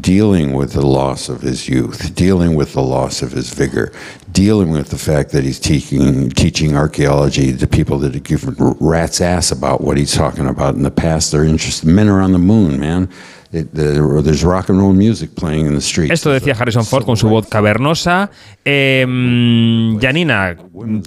[0.00, 3.92] dealing with the loss of his youth, dealing with the loss of his vigor,
[4.32, 8.44] dealing with the fact that he's teaching teaching archaeology to people that give
[8.80, 11.30] rat's ass about what he's talking about in the past.
[11.30, 11.86] They're interested.
[11.86, 13.08] Men are on the moon, man.
[13.54, 16.10] It, there- there's rock and roll music playing in the streets.
[16.12, 18.30] Esto decía Harrison Ford con su voz cavernosa.
[18.64, 20.56] Eh, mm, Janina,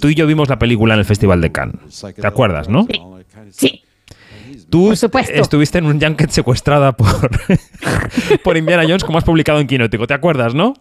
[0.00, 2.04] tú y yo vimos la película en el Festival de Cannes.
[2.18, 2.86] ¿Te acuerdas, no?
[3.50, 3.82] Sí.
[4.70, 7.30] Tú estuviste en un junket secuestrada por,
[8.42, 10.06] por Indiana Jones, como has publicado en Quinótico.
[10.06, 10.74] ¿Te acuerdas, no?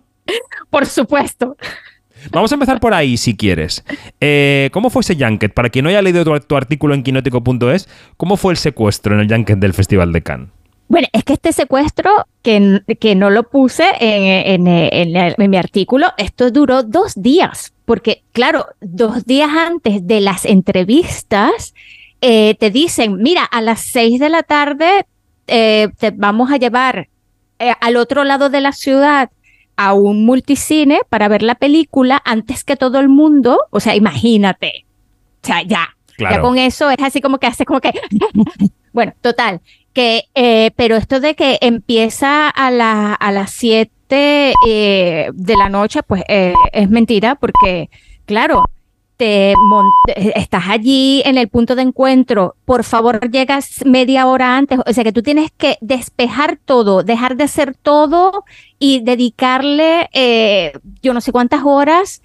[0.69, 1.57] Por supuesto.
[2.31, 3.83] Vamos a empezar por ahí, si quieres.
[4.19, 5.53] Eh, ¿Cómo fue ese junket?
[5.53, 9.21] Para quien no haya leído tu, tu artículo en quinótico.es, ¿cómo fue el secuestro en
[9.21, 10.49] el junket del Festival de Cannes?
[10.89, 12.09] Bueno, es que este secuestro,
[12.41, 18.23] que, que no lo puse en, en- en mi artículo, esto duró dos días, porque
[18.31, 21.73] claro, dos días antes de las entrevistas,
[22.21, 25.05] eh, te dicen, mira, a las seis de la tarde
[25.47, 27.09] eh, te vamos a llevar
[27.59, 29.29] eh, al otro lado de la ciudad
[29.75, 33.59] a un multicine para ver la película antes que todo el mundo.
[33.69, 34.85] O sea, imagínate.
[35.43, 35.89] O sea, ya.
[36.17, 37.91] Ya con eso es así como que haces como que
[38.93, 39.61] Bueno, total,
[39.97, 45.69] que, eh, pero esto de que empieza a, la- a las 7 eh, de la
[45.69, 47.89] noche, pues eh, es mentira, porque,
[48.25, 48.63] claro,
[49.17, 49.55] te
[50.35, 55.03] estás allí en el punto de encuentro, por favor llegas media hora antes, o sea
[55.03, 58.43] que tú tienes que despejar todo, dejar de hacer todo
[58.77, 62.21] y dedicarle eh, yo no sé cuántas horas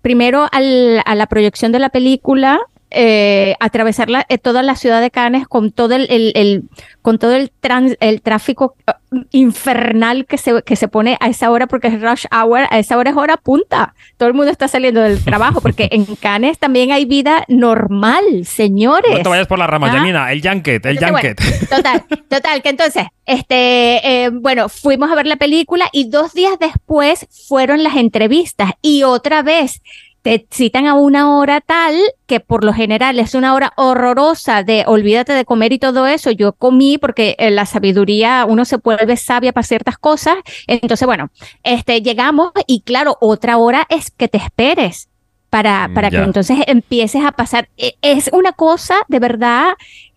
[0.00, 2.58] primero al- a la proyección de la película,
[2.90, 6.62] eh, atravesar la- eh, toda la ciudad de Cannes con todo el, el- el-
[7.02, 8.92] con todo el, trans- el tráfico eh,
[9.32, 12.96] infernal que se, que se pone a esa hora porque es rush hour, a esa
[12.96, 13.94] hora es hora punta.
[14.16, 19.10] Todo el mundo está saliendo del trabajo porque en Cannes también hay vida normal, señores.
[19.12, 19.96] No te vayas por la rama, ¿Ah?
[19.96, 20.32] Janina.
[20.32, 21.40] El Yanket, el Entonces, Yanket.
[21.40, 26.34] bueno, total, total, que entonces, este, eh, bueno, fuimos a ver la película y dos
[26.34, 29.80] días después fueron las entrevistas y otra vez
[30.22, 31.94] te citan a una hora tal
[32.26, 36.30] que por lo general es una hora horrorosa de olvídate de comer y todo eso.
[36.30, 40.36] Yo comí porque eh, la sabiduría, uno se vuelve sabia para ciertas cosas.
[40.66, 41.30] Entonces, bueno,
[41.62, 45.08] este, llegamos y claro, otra hora es que te esperes
[45.48, 47.68] para, para que entonces empieces a pasar.
[47.76, 49.74] E- Es una cosa de verdad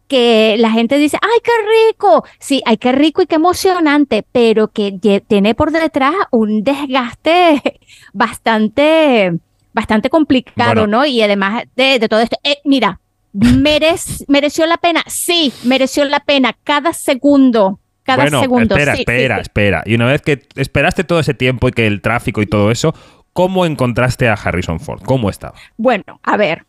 [0.08, 1.52] que la gente dice, ay, qué
[1.90, 2.24] rico.
[2.40, 7.80] Sí, ay, qué rico y qué emocionante, pero que tiene por detrás un desgaste
[8.14, 9.40] bastante,
[9.74, 10.88] bastante complicado, Bueno.
[10.88, 11.06] ¿no?
[11.06, 13.00] Y además de, de todo esto, eh, mira,
[13.34, 15.04] merec- mereció la pena.
[15.08, 17.80] Sí, mereció la pena cada segundo.
[18.04, 18.76] Cada bueno, segundo.
[18.76, 19.42] espera, sí, espera, sí.
[19.42, 19.84] espera.
[19.86, 22.94] Y una vez que esperaste todo ese tiempo y que el tráfico y todo eso,
[23.32, 25.02] ¿cómo encontraste a Harrison Ford?
[25.06, 25.56] ¿Cómo estaba?
[25.78, 26.66] Bueno, a ver.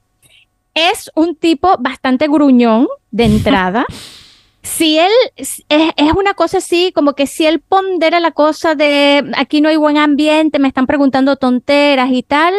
[0.75, 3.85] Es un tipo bastante gruñón de entrada.
[4.63, 9.31] si él es, es una cosa así, como que si él pondera la cosa de
[9.37, 12.55] aquí no hay buen ambiente, me están preguntando tonteras y tal,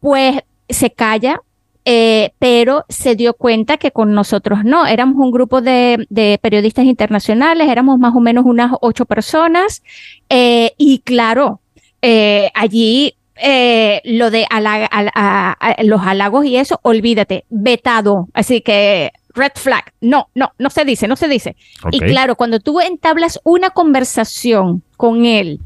[0.00, 0.36] pues
[0.68, 1.40] se calla,
[1.84, 4.86] eh, pero se dio cuenta que con nosotros no.
[4.86, 9.82] Éramos un grupo de, de periodistas internacionales, éramos más o menos unas ocho personas,
[10.28, 11.60] eh, y claro,
[12.02, 18.28] eh, allí eh, lo de halaga- al- a- a- los halagos y eso, olvídate, vetado.
[18.34, 21.54] Así que red flag, no, no, no se dice, no se dice.
[21.92, 25.60] Y claro, cuando tú entablas una conversación con él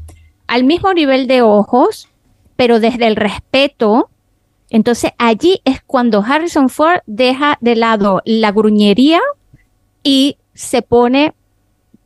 [0.45, 2.09] al mismo nivel de ojos,
[2.55, 4.09] pero desde el respeto,
[4.73, 9.21] entonces allí es cuando Harrison Ford deja de lado la gruñería
[10.03, 11.33] y se pone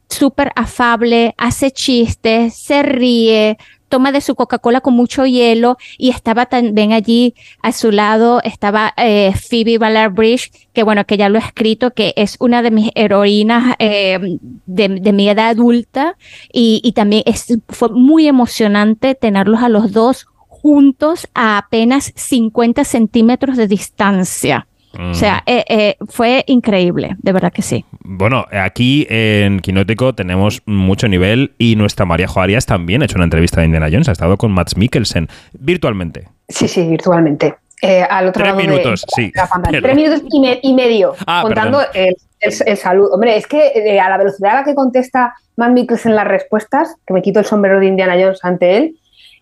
[0.10, 6.48] súper afable, hace chistes, se ríe, toma de su Coca-Cola con mucho hielo y estaba
[6.48, 11.42] también allí a su lado, estaba eh, Phoebe Waller-Bridge, que bueno, que ya lo he
[11.42, 16.18] escrito, que es una de mis heroínas eh, de, mi edad adulta
[16.52, 20.28] y, y también es, fue muy emocionante tenerlos a los dos
[20.68, 24.68] juntos a apenas 50 centímetros de distancia.
[25.00, 27.86] O sea, eh, eh, fue increíble, de verdad que sí.
[28.04, 33.24] Bueno, aquí en Quinótico tenemos mucho nivel y nuestra María Joarias también ha hecho una
[33.26, 36.28] entrevista de Indiana Jones, ha estado con Max Mikkelsen virtualmente.
[36.50, 37.56] Sí, sí, virtualmente.
[37.82, 39.26] Eh, al otro Tres lado de- minutos, sí.
[39.28, 39.72] de la pantalla.
[39.82, 43.08] Pero- Tres minutos y, me- y medio, Ah, contando el, el, el salud.
[43.14, 46.96] Hombre, es que eh, a la velocidad a la que contesta Matt Mikkelsen las respuestas,
[47.06, 48.96] que me quito el sombrero de Indiana Jones ante él,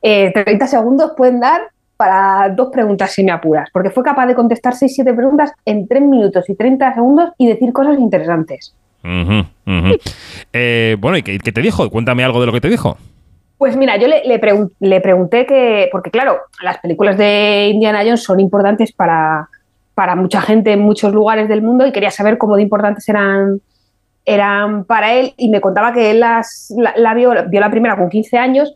[0.05, 1.61] eh, 30 segundos pueden dar
[1.97, 6.01] para dos preguntas si me apuras, porque fue capaz de contestar 6-7 preguntas en 3
[6.03, 8.75] minutos y 30 segundos y decir cosas interesantes.
[10.53, 11.89] Eh, bueno, ¿y qué, qué te dijo?
[11.89, 12.97] Cuéntame algo de lo que te dijo.
[13.57, 18.01] Pues mira, yo le, le pregun- le pregunté que, porque claro, las películas de Indiana
[18.03, 19.47] Jones son importantes para,
[19.93, 23.61] para mucha gente en muchos lugares del mundo y quería saber cómo de importantes eran,
[24.25, 27.95] eran para él y me contaba que él las, la, la vio, vio la primera
[27.95, 28.75] con 15 años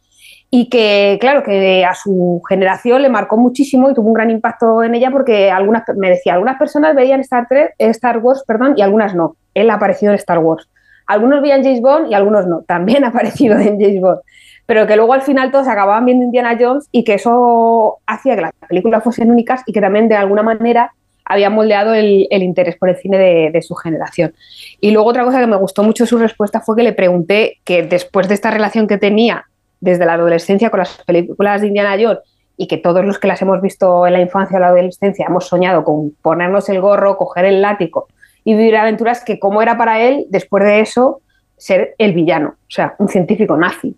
[0.51, 4.81] y que, claro, que a su generación le marcó muchísimo y tuvo un gran impacto
[4.81, 8.81] en ella porque algunas, me decía, algunas personas veían Star, Trek, Star Wars perdón, y
[8.81, 9.35] algunas no.
[9.53, 10.67] Él ha aparecido en Star Wars.
[11.05, 12.61] Algunos veían James Bond y algunos no.
[12.61, 14.19] También ha aparecido en James Bond.
[14.65, 18.41] Pero que luego al final todos acababan viendo Indiana Jones y que eso hacía que
[18.41, 20.93] las películas fuesen únicas y que también de alguna manera
[21.25, 24.33] había moldeado el, interés por el cine de, de su generación.
[24.81, 27.83] Y luego otra cosa que me gustó mucho su respuesta fue que le pregunté que
[27.83, 29.45] después de esta relación que tenía
[29.81, 32.19] desde la adolescencia con las películas de Indiana Jones
[32.57, 35.47] y que todos los que las hemos visto en la infancia o la adolescencia hemos
[35.47, 38.07] soñado con ponernos el gorro, coger el látigo
[38.43, 41.21] y vivir aventuras, que cómo era para él después de eso
[41.57, 43.95] ser el villano, o sea, un científico nazi.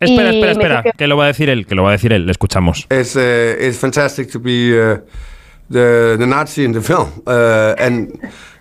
[0.00, 2.12] Espera, Y espera, espera, que lo va a decir él, que lo va a decir
[2.12, 2.86] él, le escuchamos.
[2.90, 3.20] It's uh,
[3.60, 4.98] it's fantastic to be uh,
[5.70, 8.10] the the Nazi in the film, uh, and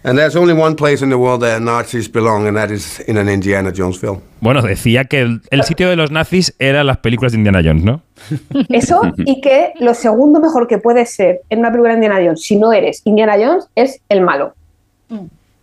[0.04, 3.18] and there's only one place in the world that Nazis belong, and that is in
[3.18, 4.22] an Indiana Jones film.
[4.42, 7.84] Bueno, decía que el, el sitio de los nazis eran las películas de Indiana Jones,
[7.84, 8.02] ¿no?
[8.70, 12.42] Eso y que lo segundo mejor que puede ser en una película de Indiana Jones,
[12.42, 14.54] si no eres Indiana Jones, es el malo.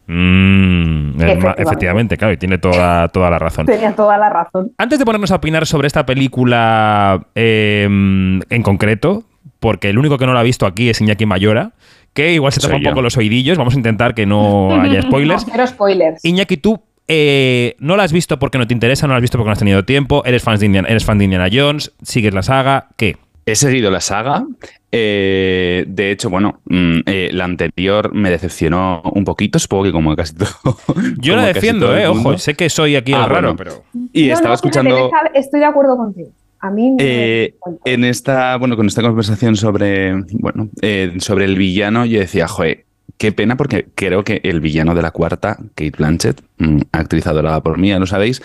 [0.08, 1.20] Mm,
[1.56, 3.66] efectivamente, claro, y tiene toda, toda la razón.
[3.66, 4.72] Tenía toda la razón.
[4.78, 9.24] Antes de ponernos a opinar sobre esta película eh, en concreto,
[9.58, 11.72] porque el único que no la ha visto aquí es Iñaki Mayora,
[12.16, 15.46] que igual se toma un poco los oidillos, vamos a intentar que no haya spoilers.
[15.46, 16.24] No, cero spoilers.
[16.24, 19.38] Iñaki, tú eh, no la has visto porque no te interesa, no la has visto
[19.38, 22.34] porque no has tenido tiempo, eres fan de Indiana, eres fan de Indiana Jones, sigues
[22.34, 23.16] la saga, ¿qué?
[23.48, 24.44] He seguido la saga.
[24.90, 30.16] eh, de hecho, bueno, mm, eh, la anterior me decepcionó un poquito, supongo que como
[30.16, 30.48] casi todo.
[31.18, 33.56] Yo la defiendo, eh, ojo, sé que soy aquí Ah, el raro, bueno.
[33.56, 33.84] pero...
[34.12, 35.10] Y No, estaba no, escuchando.
[35.34, 36.30] estoy de acuerdo contigo.
[36.60, 41.56] A mí me- Eh, en esta, bueno, con esta conversación sobre, bueno, eh, sobre el
[41.56, 42.84] villano, yo decía, joder,
[43.18, 47.62] qué pena porque creo que el villano de la cuarta, Kate Blanchett, mm, actriz adorada
[47.62, 48.42] por mí, ya lo sabéis,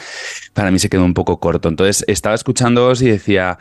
[0.53, 1.69] para mí se quedó un poco corto.
[1.69, 3.57] Entonces estaba escuchándoos y decía,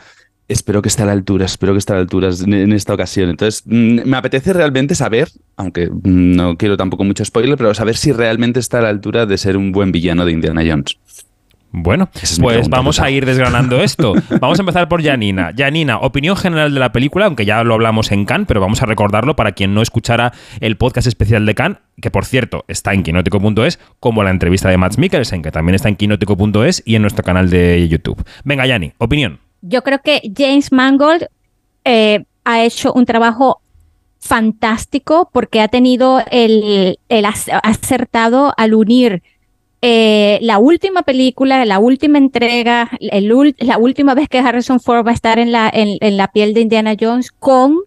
[0.47, 2.93] espero que esté a la altura, espero que esté a la altura en en esta
[2.93, 3.29] ocasión.
[3.29, 7.95] Entonces mm, me apetece realmente saber, aunque mm, no quiero tampoco mucho spoiler, pero saber
[7.97, 10.97] si realmente está a la altura de ser un buen villano de Indiana Jones.
[11.73, 14.13] Bueno, es pues pregunta, vamos a ir desgranando esto.
[14.41, 15.51] Vamos a empezar por Janina.
[15.57, 18.85] Janina, opinión general de la película, aunque ya lo hablamos en Cannes, pero vamos a
[18.85, 23.03] recordarlo para quien no escuchara el podcast especial de Cannes, que por cierto está en
[23.03, 27.23] quinótico.es, como la entrevista de Max Mikkelsen, que también está en quinótico.es y en nuestro
[27.23, 28.21] canal de YouTube.
[28.43, 29.39] Venga, Yani, opinión.
[29.61, 31.27] Yo creo que James Mangold
[31.85, 33.61] eh, ha hecho un trabajo
[34.19, 39.23] fantástico porque ha tenido el, el ac- acertado al unir
[39.81, 45.11] eh, la última película, la última entrega, el la última vez que Harrison Ford va
[45.11, 47.79] a estar en la, en, la piel de Indiana Jones con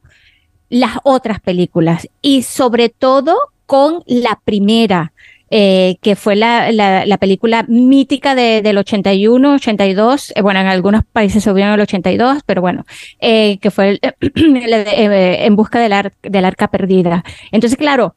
[0.68, 5.12] las otras películas y sobre todo con la primera,
[5.50, 10.66] eh, que fue la, la, la película mítica de- del 81, 82, eh, bueno, en
[10.66, 12.85] algunos países se vio en el 82, pero bueno,
[13.20, 14.00] que fue
[14.35, 17.22] En busca del, del arca perdida.
[17.52, 18.16] Entonces, claro,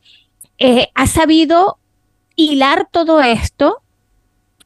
[0.96, 1.78] ha sabido
[2.38, 3.82] hilar todo esto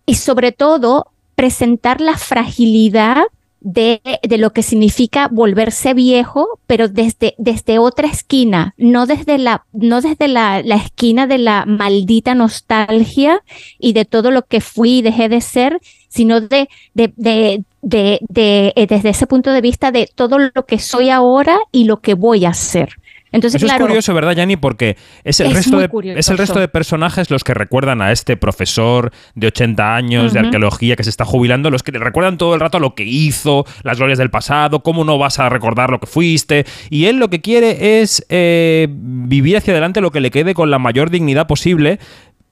[0.05, 3.23] y sobre todo presentar la fragilidad
[3.61, 9.65] de, de lo que significa volverse viejo, pero desde, desde otra esquina, no desde, la,
[9.71, 13.41] no desde la, la esquina de la maldita nostalgia
[13.79, 15.79] y de todo lo que fui y dejé de ser,
[16.09, 20.79] sino de, de, de, de, eh, desde ese punto de vista de todo lo que
[20.79, 22.95] soy ahora y lo que voy a ser.
[23.31, 24.57] Entonces, Eso claro, es curioso, ¿verdad, Yani?
[24.57, 26.19] Porque es el, Es resto de, curioso.
[26.19, 30.39] es el resto de personajes los que recuerdan a este profesor de 80 años de
[30.39, 33.65] arqueología que se está jubilando, los que le recuerdan todo el rato lo que hizo,
[33.83, 36.65] las glorias del pasado, cómo no vas a recordar lo que fuiste.
[36.89, 40.69] Y él lo que quiere es eh, vivir hacia adelante lo que le quede con
[40.69, 41.99] la mayor dignidad posible.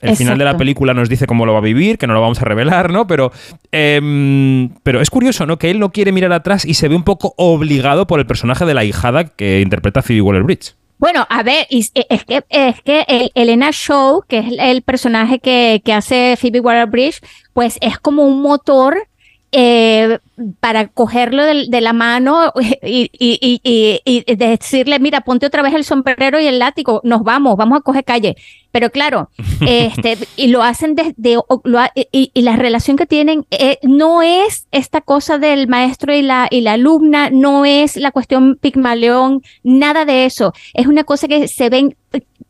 [0.02, 2.22] El final de la película nos dice cómo lo va a vivir, que no lo
[2.22, 3.06] vamos a revelar, ¿no?
[3.08, 3.32] Pero,
[3.72, 5.58] em, pero es curioso, ¿no?
[5.58, 8.66] Que él no quiere mirar atrás y se ve un poco obligado por el personaje
[8.66, 10.76] de la hijada que interpreta Phoebe Waller-Bridge.
[10.98, 15.40] Bueno, a ver, es es que, es que el- Elena Shaw, que es el personaje
[15.40, 17.22] que, que hace Phoebe Waller-Bridge,
[17.54, 18.98] pues es como un motor
[19.52, 20.20] eh,
[20.60, 25.74] para cogerlo de, la mano y, y- y- y- y decirle, mira, ponte otra vez
[25.74, 28.36] el sombrero y el látigo, nos vamos, vamos a coger calle.
[28.72, 29.30] Pero claro,
[29.62, 33.80] este, y lo hacen desde, o- lo ha- y, y la relación que tienen eh,
[33.84, 38.58] no es esta cosa del maestro y la, y la alumna, no es la cuestión
[38.62, 40.54] Pigmaleón, nada de eso.
[40.74, 41.96] Es una cosa que se ven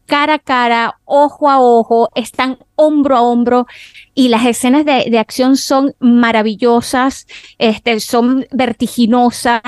[0.09, 3.65] cara a cara, ojo a ojo, están hombro a hombro
[4.15, 9.61] y las escenas de, de acción son maravillosas, este, son vertiginosas,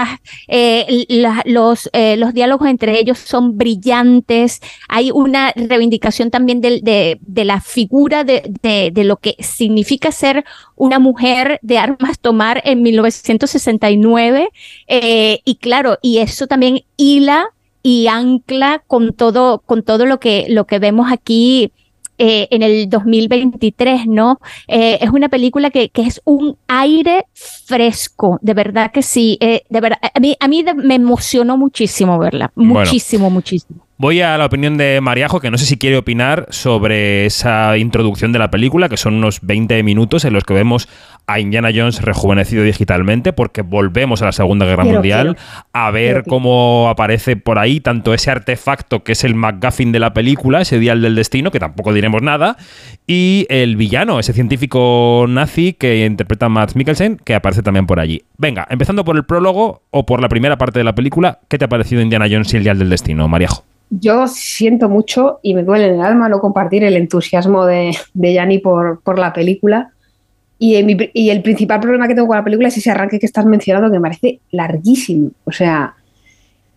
[0.48, 1.06] eh,
[1.46, 7.46] los, eh, los diálogos entre ellos son brillantes, hay una reivindicación también del- de, de
[7.46, 10.44] la figura de, de- de lo que significa ser
[10.76, 14.50] una mujer de armas tomar en 1969
[14.88, 17.48] eh, y claro, y eso también hila
[17.84, 21.72] y ancla con todo, con todo lo que, lo que vemos aquí
[22.18, 24.40] eh, en el 2023, ¿no?
[24.68, 29.38] Eh, es una película que, que es un aire fresco, de verdad que sí.
[29.42, 32.82] eh, de verdad, a mí, a mí me emocionó muchísimo verla, Bueno.
[32.82, 33.82] muchísimo, muchísimo.
[34.02, 38.32] Voy a la opinión de Mariajo, que no sé si quiere opinar sobre esa introducción
[38.32, 40.90] de la película, que son unos 20 minutos en los que vemos
[41.28, 45.66] a Indiana Jones rejuvenecido digitalmente, porque volvemos a la Segunda Guerra Quiero, Mundial, quiero.
[45.74, 50.00] a ver Quiero, cómo aparece por ahí tanto ese artefacto que es el MacGuffin de
[50.00, 52.58] la película, ese dial del destino, que tampoco diremos nada,
[53.06, 58.24] y el villano, ese científico nazi que interpreta Matt Mikkelsen, que aparece también por allí.
[58.40, 61.66] Venga, empezando por el prólogo o por la primera parte de la película, ¿qué te
[61.66, 63.64] ha parecido Indiana Jones y el dial del destino, Mariajo?
[63.92, 68.34] Yo siento mucho y me duele en el alma no compartir el entusiasmo de, de
[68.34, 69.92] Yanni por, por la película.
[70.58, 73.20] Y, en mi y el principal problema que tengo con la película es ese arranque
[73.20, 75.32] que estás mencionando que me parece larguísimo.
[75.44, 75.96] O sea,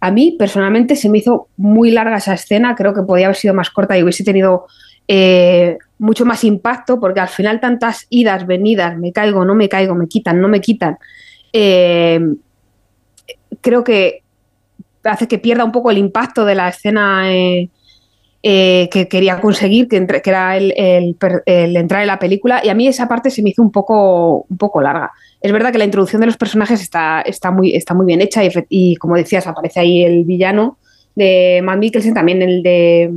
[0.00, 3.54] A mí personalmente se me hizo muy larga esa escena, creo que podía haber sido
[3.54, 4.66] más corta y hubiese tenido
[5.08, 9.94] eh, mucho más impacto, porque al final tantas idas, venidas, me caigo, no me caigo,
[9.94, 10.98] me quitan, no me quitan,
[11.54, 12.20] eh,
[13.62, 14.23] creo que
[15.04, 17.70] hace que pierda un poco el impacto de la escena eh,
[18.46, 23.08] eh, que quería conseguir, que, era el, entrar en la película, y a mí esa
[23.08, 25.12] parte se me hizo un poco, un poco larga.
[25.40, 28.42] Es verdad que la introducción de los personajes está, está, muy, está muy bien hecha
[28.68, 30.76] y, como decías, aparece ahí el villano
[31.14, 33.10] de Matt Mikkelsen, también el de,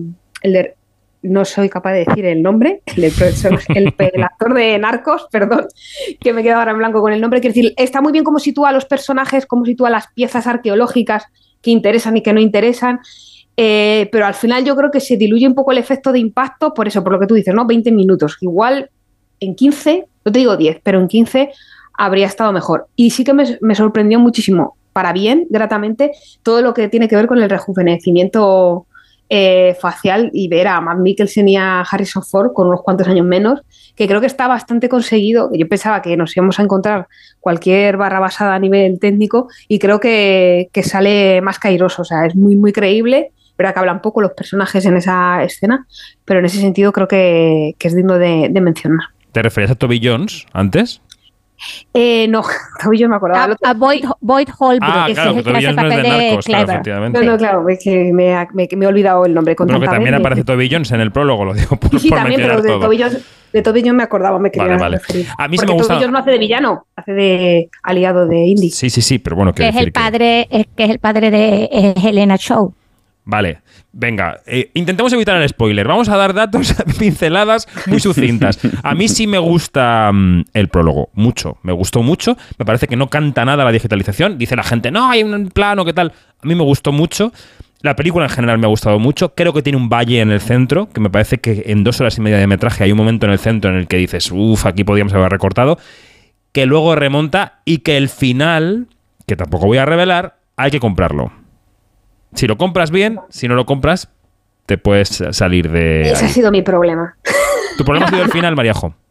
[1.24, 5.68] no soy capaz de decir el nombre, el, el, el actor de Narcos, perdón,
[6.22, 7.42] que me quedo ahora en blanco con el nombre.
[7.42, 11.26] Quiero decir, está muy bien cómo sitúa a los personajes, cómo sitúa las piezas arqueológicas
[11.62, 13.00] que interesan y que no interesan.
[13.56, 16.74] eh, pero al final yo creo que se diluye un poco el efecto de impacto,
[16.74, 17.66] por eso, por lo que tú dices, ¿no?
[17.66, 18.38] 20 minutos.
[18.42, 18.90] Igual
[19.40, 21.52] en 15, no te digo 10, pero en 15
[21.98, 22.88] habría estado mejor.
[22.96, 26.12] Y sí que me, me sorprendió muchísimo, para bien, gratamente,
[26.44, 28.87] todo lo que tiene que ver con el rejuvenecimiento
[29.30, 33.26] eh, facial y ver a Matt Mikkelsen y a Harrison Ford con unos cuantos años
[33.26, 33.62] menos,
[33.96, 35.50] que creo que está bastante conseguido.
[35.54, 37.08] Yo pensaba que nos íbamos a encontrar
[37.40, 42.26] cualquier barra basada a nivel técnico y creo que, que sale más cairoso, o sea,
[42.26, 43.32] es muy, muy creíble.
[43.58, 45.88] Verá que hablan poco los personajes en esa escena,
[46.26, 49.08] pero en ese sentido creo que, que es digno de, de mencionar.
[49.32, 51.02] ¿Te referías a Toby Jones antes?
[51.94, 52.44] Eh, no,
[52.80, 53.46] todavía yo me acordaba.
[53.54, 53.58] otro.
[53.68, 56.10] A Boyd, Boyd Holbrook, Ah, ese claro, es que el que hace papel de de
[56.10, 56.76] Narcos, claro, Clever.
[56.76, 57.20] efectivamente.
[57.26, 59.56] No, no, claro, es que me, me- me he olvidado el nombre.
[59.56, 62.10] Con Pero que también aparece Toby Jones en el prólogo, lo digo por, Sí, sí,
[62.10, 62.80] por también, pero de todo.
[62.82, 64.98] Toby Jones, de Toby Jones me acordaba, me quería Vale, vale.
[65.00, 65.26] referir.
[65.38, 68.28] A mí sí Porque me gusta- Toby Jones no hace de villano, hace de aliado
[68.28, 68.70] de Indy.
[68.70, 71.00] Sí, sí, sí, pero bueno, Que es decir el que- padre, es, que es el
[71.00, 72.74] padre de Helena Show.
[73.30, 73.60] Vale,
[73.92, 75.86] venga, eh, intentemos evitar el spoiler.
[75.86, 78.58] Vamos a dar datos, pinceladas muy sucintas.
[78.84, 81.58] A mí sí me gusta mm, el prólogo, mucho.
[81.62, 82.38] Me gustó mucho.
[82.58, 84.38] Me parece que no canta nada la digitalización.
[84.38, 86.14] Dice la gente, no, hay un plano, ¿qué tal?
[86.42, 87.34] A mí me gustó mucho.
[87.82, 89.36] La película en general me ha gustado mucho.
[89.36, 92.18] Creo que tiene un valle en el centro, que me parece que en dos horas
[92.18, 94.66] y media de metraje hay un momento en el centro en el que dices, uff,
[94.66, 95.78] aquí podíamos haber recortado.
[96.54, 98.88] Que luego remonta y que el final,
[99.26, 101.34] que tampoco voy a revelar, hay que comprarlo.
[102.38, 104.10] Si lo compras bien, si no lo compras,
[104.68, 106.12] te puedes salir de.
[106.12, 107.18] Ese ha sido mi problema.
[107.78, 108.94] Tu problema ha sido el final, Mariajo.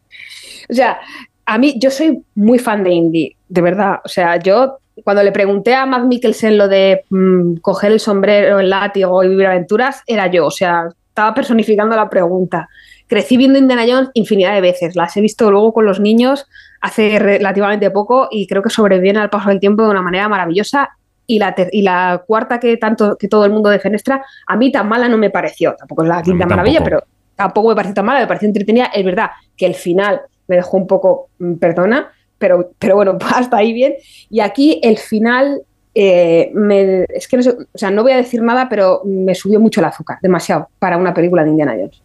[0.69, 0.99] O sea,
[1.45, 4.01] a mí, yo soy muy fan de Indy, de verdad.
[4.05, 8.59] O sea, yo cuando le pregunté a Matt Mikkelsen lo de mm, coger el sombrero,
[8.59, 10.47] el látigo y vivir aventuras, era yo.
[10.47, 12.69] O sea, estaba personificando la pregunta.
[13.07, 14.97] Crecí viendo Indiana Jones infinidad de veces.
[14.97, 16.47] Las he visto luego con los niños
[16.81, 20.91] hace relativamente poco y creo que sobreviven al paso del tiempo de una manera maravillosa.
[21.27, 24.89] Y la, y la cuarta que tanto que todo el mundo defenestra, a mí tan
[24.89, 25.75] mala no me pareció.
[25.77, 27.03] Tampoco es la quinta maravilla, pero
[27.35, 28.87] tampoco me pareció tan mala, me pareció entretenida.
[28.95, 33.57] Es verdad que el final me dejó un poco, mm, perdona, pero, pero bueno, hasta
[33.57, 33.95] ahí bien.
[34.31, 35.63] Y aquí el final,
[35.95, 39.35] eh, me- es que no sé, o sea, no voy a decir nada, pero me
[39.35, 42.01] subió mucho el azúcar, demasiado, para una película de Indiana Jones.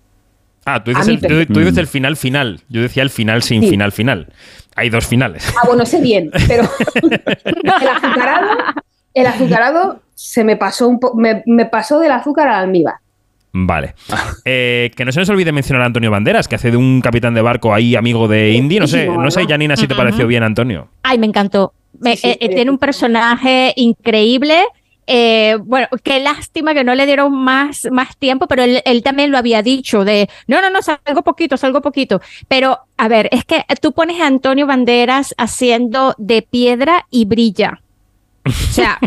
[0.66, 1.48] Ah, tú dices, el, tú- también.
[1.48, 2.62] tú dices el final final.
[2.70, 3.70] Yo decía el final sin Sí.
[3.70, 4.28] final final.
[4.76, 5.44] Hay dos finales.
[5.58, 6.64] Ah, bueno, sé bien, pero
[7.04, 8.50] el azucarado,
[9.14, 12.96] el azucarado se me pasó un poco, me, me pasó del azúcar al almíbar.
[13.54, 13.96] Vale.
[14.46, 17.34] Eh, que no se nos olvide mencionar a Antonio Banderas, que hace de un capitán
[17.34, 18.80] de barco ahí, amigo de Indy.
[18.80, 19.46] No sé, no sé.
[19.46, 20.88] Janina, si te pareció bien, Antonio.
[21.04, 21.74] Ay, me encantó.
[22.00, 24.64] Me- eh, eh, tiene un personaje increíble.
[25.06, 29.32] Eh, bueno, qué lástima que no le dieron más, más tiempo, pero él, él también
[29.32, 32.22] lo había dicho de, no, no, no, salgo poquito, salgo poquito.
[32.48, 37.82] Pero, a ver, es que tú pones a Antonio Banderas haciendo de piedra y brilla.
[38.46, 39.00] O sea,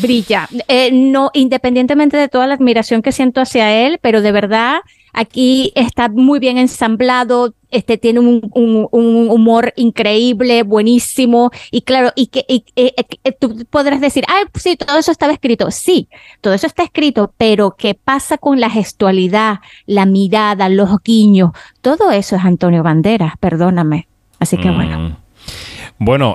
[0.00, 0.48] brilla.
[0.68, 4.80] Eh, no, independientemente de toda la admiración que siento hacia él, pero de verdad,
[5.12, 12.44] aquí está muy bien ensamblado, este tiene un, humor increíble, buenísimo, y claro, y que
[12.48, 15.70] y- eh, eh, tú podrás decir, ay, sí, todo eso estaba escrito.
[15.70, 16.08] Sí,
[16.40, 21.52] todo eso está escrito, pero ¿qué pasa con la gestualidad, la mirada, los guiños?
[21.80, 24.08] Todo eso es Antonio Banderas, perdóname.
[24.40, 24.98] Así que bueno.
[24.98, 25.02] Mm.
[25.02, 25.16] Bueno,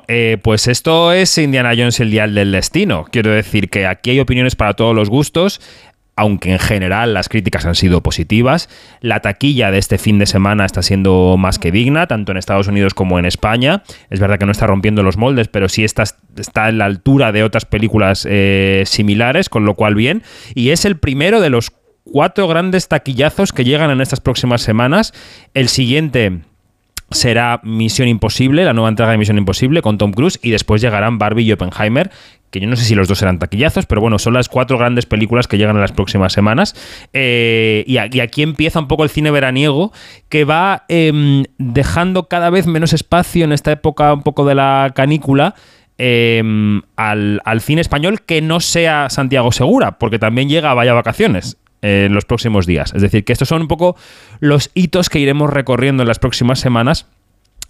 [0.08, 3.06] eh, pues esto es Indiana Jones el Dial del Destino.
[3.12, 5.60] Quiero decir que aquí hay opiniones para todos los gustos,
[6.16, 8.70] aunque en general las críticas han sido positivas.
[9.02, 12.68] La taquilla de este fin de semana está siendo más que digna, tanto en Estados
[12.68, 13.82] Unidos como en España.
[14.12, 16.04] Es verdad que no está rompiendo los moldes, pero sí está,
[16.38, 20.22] está en la altura de otras películas eh, similares, con lo cual bien.
[20.54, 21.72] Y es el primero de los
[22.04, 25.12] cuatro grandes taquillazos que llegan en estas próximas semanas.
[25.56, 26.42] El siguiente
[27.12, 31.18] será Misión Imposible, la nueva entrega de Misión Imposible con Tom Cruise y después llegarán
[31.18, 32.12] Barbie y Oppenheimer,
[32.52, 35.06] que yo no sé si los dos serán taquillazos, pero bueno, son las cuatro grandes
[35.06, 36.76] películas que llegan en las próximas semanas.
[37.14, 39.92] Eh, y, aquí empieza un poco el cine veraniego,
[40.30, 44.92] que va em, dejando cada vez menos espacio en esta época un poco de la
[44.96, 45.56] canícula.
[45.98, 50.94] em, al, al cine español que no sea Santiago Segura, porque también llega a Vaya
[50.94, 52.94] Vacaciones en los próximos días.
[52.96, 53.96] Es decir, que estos son un poco
[54.40, 57.08] los hitos que iremos recorriendo en las próximas semanas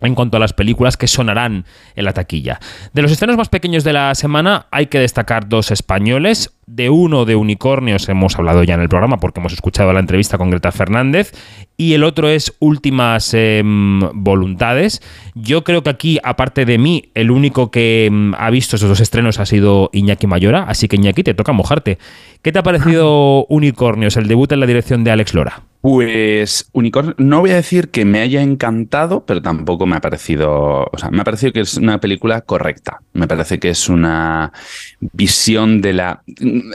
[0.02, 1.66] en cuanto a las películas que sonarán
[1.96, 2.60] en la taquilla.
[2.94, 6.52] De los estrenos más pequeños de la semana hay que destacar dos españoles.
[6.68, 10.40] De uno de Unicornios hemos hablado ya en el programa porque hemos escuchado la entrevista
[10.40, 11.32] con Greta Fernández
[11.78, 15.02] y el otro es Últimas em, Voluntades.
[15.36, 19.00] Yo creo que aquí, aparte de mí, el único que em, ha visto esos dos
[19.00, 22.00] estrenos ha sido Iñaki Mayora, así que Iñaki, te toca mojarte.
[22.42, 25.62] ¿Qué te ha parecido Unicornios, el debut en la dirección de Alex Lora?
[25.86, 30.90] Pues Unicornio, no voy a decir que me haya encantado, pero tampoco me ha parecido,
[30.92, 33.04] o sea, me ha parecido que es una película correcta.
[33.14, 34.52] Me parece que es una
[35.00, 36.24] visión de la...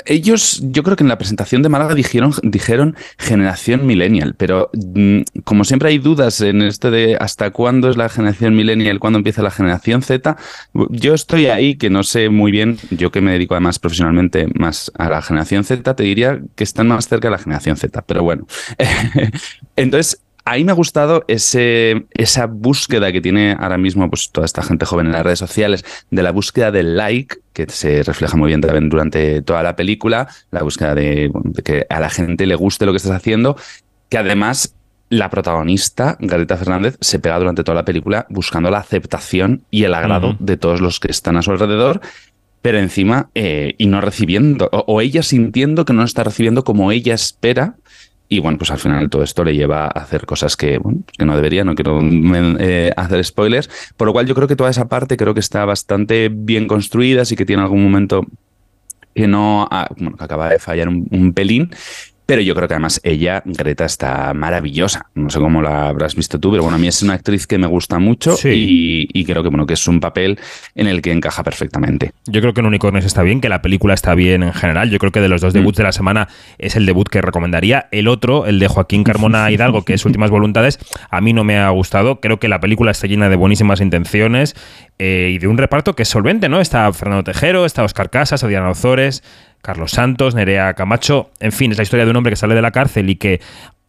[0.07, 5.21] Ellos, yo creo que en la presentación de Málaga dijeron, dijeron generación millennial, pero mm,
[5.45, 9.43] como siempre hay dudas en este de hasta cuándo es la generación millennial, cuándo empieza
[9.43, 10.37] la generación Z,
[10.91, 14.93] yo estoy ahí que no sé muy bien, yo que me dedico además profesionalmente más
[14.99, 18.23] a la generación Z, te diría que están más cerca de la generación Z, pero
[18.23, 18.47] bueno.
[19.77, 24.63] Entonces, ahí me ha gustado ese, esa búsqueda que tiene ahora mismo pues, toda esta
[24.63, 28.49] gente joven en las redes sociales, de la búsqueda del like, que se refleja muy
[28.49, 31.31] bien también durante toda la película, la búsqueda de,
[31.65, 33.57] que a la gente le guste lo que estás haciendo,
[34.09, 34.75] que además
[35.09, 39.95] la protagonista, Garita Fernández, se pega durante toda la película buscando la aceptación y el
[39.95, 42.01] agrado de todos los que están a su alrededor
[42.63, 47.15] pero encima eh, y no recibiendo, o, ella sintiendo que no está recibiendo como ella
[47.15, 47.77] espera
[48.33, 51.25] y bueno, pues al final todo esto le lleva a hacer cosas que, bueno, que
[51.25, 54.89] no debería, no quiero eh, hacer spoilers, por lo cual yo creo que toda esa
[54.89, 58.25] parte creo que está bastante bien construida, sí que tiene algún momento
[59.17, 59.69] que no,
[59.99, 61.71] bueno, que acaba de fallar un pelín,
[62.31, 65.07] pero yo creo que además ella, Greta, está maravillosa.
[65.17, 67.59] No sé cómo la habrás visto tú, pero bueno, a mí es una actriz que
[67.59, 70.39] me gusta mucho y, creo que bueno, que es un papel
[70.77, 72.13] en el que encaja perfectamente.
[72.27, 74.91] Yo creo que en Unicornios está bien, que la película está bien en general.
[74.91, 75.81] Yo creo que de los dos debuts mm.
[75.81, 76.29] de la semana
[76.59, 77.89] es el debut que recomendaría.
[77.91, 80.79] El otro, el de Joaquín Carmona Hidalgo, que es Últimas Voluntades,
[81.11, 82.21] a mí no me ha gustado.
[82.21, 84.55] Creo que la película está llena de buenísimas intenciones
[85.01, 86.61] eh, y de un reparto que es solvente, ¿no?
[86.61, 89.25] Está Fernando Tejero, está Oscar Casas, Adriana Ozores,
[89.63, 92.63] Carlos Santos, Nerea Camacho, en fin, es la historia de un hombre que sale de
[92.63, 93.41] la cárcel y que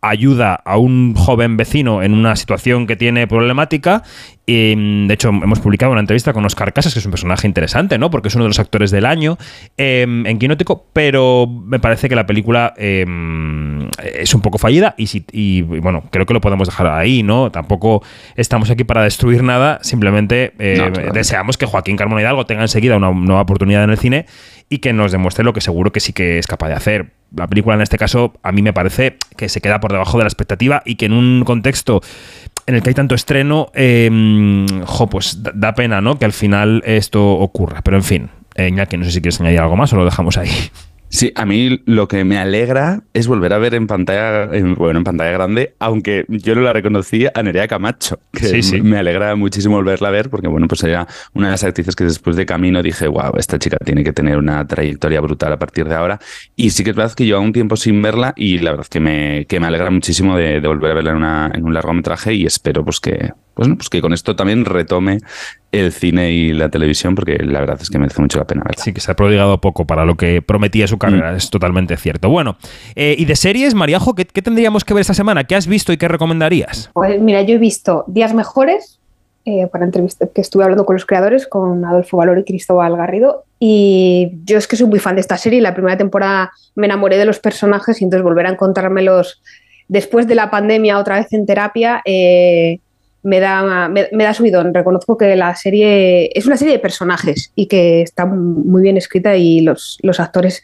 [0.01, 4.03] ayuda a un joven vecino en una situación que tiene problemática.
[4.45, 7.47] Y, mm, de hecho, hemos publicado una entrevista con Oscar Casas, que es un personaje
[7.47, 8.09] interesante, ¿no?
[8.09, 9.37] Porque es uno de los actores del año
[9.77, 15.07] em, en Quinótico, pero me parece que la película em, es un poco fallida y,
[15.31, 17.51] y, bueno, creo que lo podemos dejar ahí, ¿no?
[17.51, 18.03] Tampoco
[18.35, 23.11] estamos aquí para destruir nada, simplemente eh, deseamos que Joaquín Carmona Hidalgo tenga enseguida una
[23.11, 24.25] nueva oportunidad en el cine
[24.69, 27.20] y que nos demuestre lo que seguro que sí que es capaz de hacer.
[27.35, 30.25] La película en este caso a mí me parece que se queda por debajo de
[30.25, 32.01] la expectativa y que en un contexto
[32.65, 34.09] en el que hay tanto estreno, eh,
[35.09, 36.19] pues da pena, ¿no?
[36.19, 37.81] Que al final esto ocurra.
[37.81, 40.37] Pero en fin, eh, que no sé si quieres añadir algo más o lo dejamos
[40.37, 40.49] ahí.
[41.11, 44.45] Sí, a mí lo que me alegra es volver a ver en pantalla,
[44.77, 48.81] bueno, en pantalla grande, aunque yo no la reconocí a Nerea Camacho, que sí, sí.
[48.81, 52.05] me alegra muchísimo volverla a ver, porque bueno, pues era una de las actrices que
[52.05, 55.85] después de camino dije, wow, esta chica tiene que tener una trayectoria brutal a partir
[55.85, 56.17] de ahora.
[56.55, 59.01] Y sí que es verdad que llevo un tiempo sin verla y la verdad que
[59.01, 62.45] me, que me alegra muchísimo de, volver a verla en, una, en un largometraje y
[62.45, 65.19] espero pues que, pues, pues que con esto también retome
[65.71, 68.83] el cine y la televisión, porque la verdad es que merece mucho la pena verla.
[68.83, 71.35] Sí, que se ha prodigado poco para lo que prometía su carrera, mm.
[71.35, 72.29] es totalmente cierto.
[72.29, 72.57] Bueno,
[72.95, 75.43] eh, y de series, Mariajo, ¿qué, tendríamos que ver esta semana?
[75.45, 76.89] ¿Qué has visto y qué recomendarías?
[76.93, 78.99] Pues mira, yo he visto Días Mejores,
[79.45, 83.45] eh, para entrevista que estuve hablando con los creadores, con Adolfo Valor y Cristóbal Garrido,
[83.59, 87.17] y yo es que soy muy fan de esta serie, la primera temporada me enamoré
[87.17, 89.41] de los personajes y entonces volver a encontrármelos
[89.87, 92.01] después de la pandemia otra vez en terapia.
[92.05, 92.79] Eh,
[93.23, 94.73] me da, me, da subidón.
[94.73, 99.35] Reconozco que la serie es una serie de personajes y que está muy bien escrita
[99.35, 100.63] y los, los actores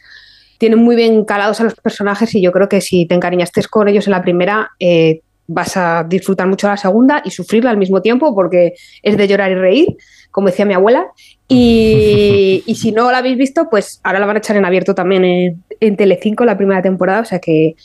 [0.58, 3.88] tienen muy bien calados a los personajes y yo creo que si te encariñaste con
[3.88, 8.02] ellos en la primera, eh, vas a disfrutar mucho la segunda y sufrirla al mismo
[8.02, 9.96] tiempo porque es de llorar y reír,
[10.30, 11.06] como decía mi abuela.
[11.46, 14.94] Y, y si no la habéis visto, pues ahora la van a echar en abierto
[14.94, 17.76] también en, en Telecinco la primera temporada, o sea que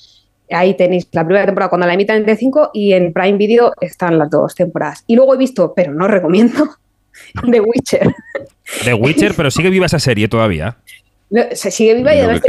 [0.49, 4.17] Ahí tenéis la primera temporada cuando la emitan en T5 y en Prime Video están
[4.17, 5.03] las dos temporadas.
[5.07, 6.77] Y luego he visto, pero no recomiendo,
[7.51, 8.13] The Witcher.
[8.83, 10.77] The Witcher, pero sigue viva esa serie todavía.
[11.51, 12.41] se sigue viva y además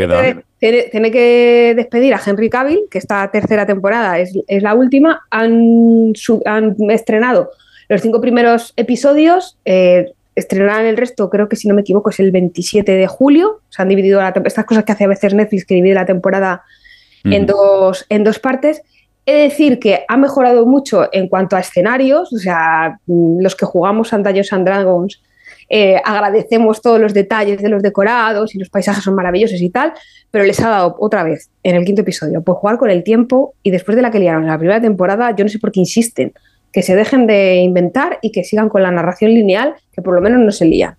[0.59, 5.23] tiene, que despedir a Henry Cavill, que esta tercera temporada es, la última.
[5.31, 6.13] Han,
[6.47, 7.51] han, estrenado
[7.89, 9.59] los cinco primeros episodios.
[9.65, 13.61] Eh, estrenarán el resto, creo que si no me equivoco, es el 27 de julio.
[13.69, 16.65] Se han dividido estas cosas que hace a veces Netflix, que divide la temporada
[17.25, 18.83] en, dos, en dos partes.
[19.27, 23.57] He de decir que ha mejorado mucho en cuanto a escenarios, o sea, mm, los
[23.57, 25.23] que jugamos and Dragons
[25.69, 29.93] eh, agradecemos todos los detalles de los decorados y los paisajes son maravillosos y tal,
[30.31, 33.55] pero les ha dado otra vez en el quinto episodio por jugar con el tiempo
[33.63, 36.33] y después de la que liaron la primera temporada, yo no sé por qué insisten,
[36.73, 40.21] que se dejen de inventar y que sigan con la narración lineal, que por lo
[40.21, 40.97] menos no se lían.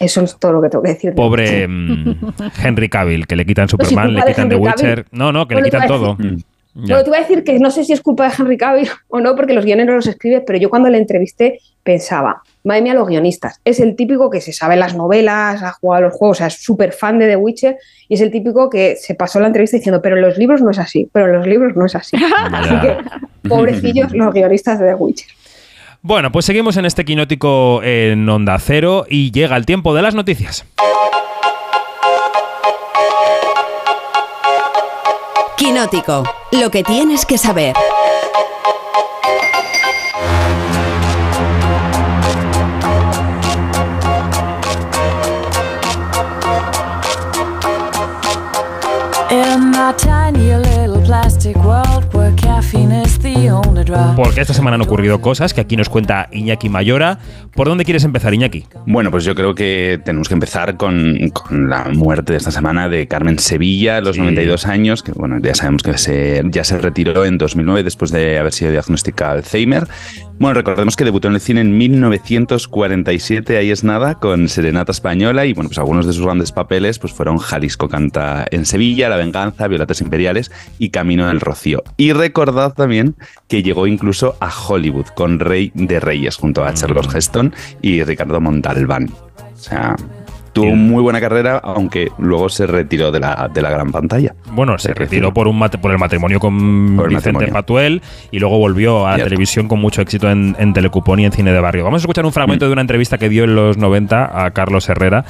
[0.00, 1.14] Eso es todo lo que tengo que decir.
[1.14, 5.06] Pobre mm, Henry Cavill, que le quitan Superman, le quitan The Witcher.
[5.10, 6.16] No, no, que le quitan todo.
[6.74, 9.20] Bueno, te voy a decir que no sé si es culpa de Henry Cavill o
[9.20, 13.08] no, porque los guioneros los escribe, pero yo cuando le entrevisté pensaba, madre mía, los
[13.08, 16.38] guionistas, es el típico que se sabe las novelas, ha jugado a los juegos, o
[16.38, 17.78] sea, es súper fan de The Witcher,
[18.08, 20.70] y es el típico que se pasó la entrevista diciendo, pero en los libros no
[20.70, 22.16] es así, pero en los libros no es así.
[22.52, 25.28] así que, pobrecillos los guionistas de The Witcher.
[26.02, 30.14] Bueno, pues seguimos en este quinótico en Onda Cero y llega el tiempo de las
[30.14, 30.64] noticias.
[35.56, 36.22] Quinótico,
[36.52, 37.74] lo que tienes que saber.
[49.30, 53.07] In my tiny little plastic world where caffeine is the only drug.
[54.16, 57.18] Porque esta semana han ocurrido cosas que aquí nos cuenta Iñaki Mayora.
[57.54, 58.66] ¿Por dónde quieres empezar, Iñaki?
[58.86, 62.88] Bueno, pues yo creo que tenemos que empezar con, con la muerte de esta semana
[62.88, 66.78] de Carmen Sevilla, a los 92 años, que bueno, ya sabemos que se, ya se
[66.78, 69.86] retiró en 2009 después de haber sido diagnosticada Alzheimer.
[70.38, 75.46] Bueno, recordemos que debutó en el cine en 1947, ahí es nada, con Serenata Española
[75.46, 79.16] y bueno, pues algunos de sus grandes papeles pues fueron Jalisco canta en Sevilla, La
[79.16, 81.82] Venganza, Violetas Imperiales y Camino del Rocío.
[81.96, 83.16] Y recordad también
[83.48, 88.40] que llegó incluso a Hollywood con Rey de Reyes junto a Charles Heston y Ricardo
[88.40, 89.10] Montalbán.
[89.10, 89.96] O sea,
[90.62, 94.34] tuvo muy buena carrera, aunque luego se retiró de la, de la gran pantalla.
[94.52, 97.52] Bueno, se retiró por, un mate- por el matrimonio con Por el Vicente matrimonio.
[97.54, 101.32] Patuel y luego volvió a la televisión con mucho éxito en, en Telecupón y en
[101.32, 101.84] Cine de Barrio.
[101.84, 102.68] Vamos a escuchar un fragmento Mm.
[102.68, 105.24] de una entrevista que dio en los 90 a Carlos Herrera,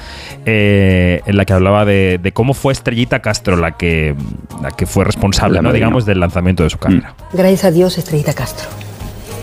[0.46, 4.14] eh, en la que hablaba de, de cómo fue Estrellita Castro la que,
[4.62, 5.72] la que fue responsable, La ¿no?
[5.72, 7.14] digamos, del lanzamiento de su carrera.
[7.32, 8.68] Gracias a Dios, Estrellita Castro.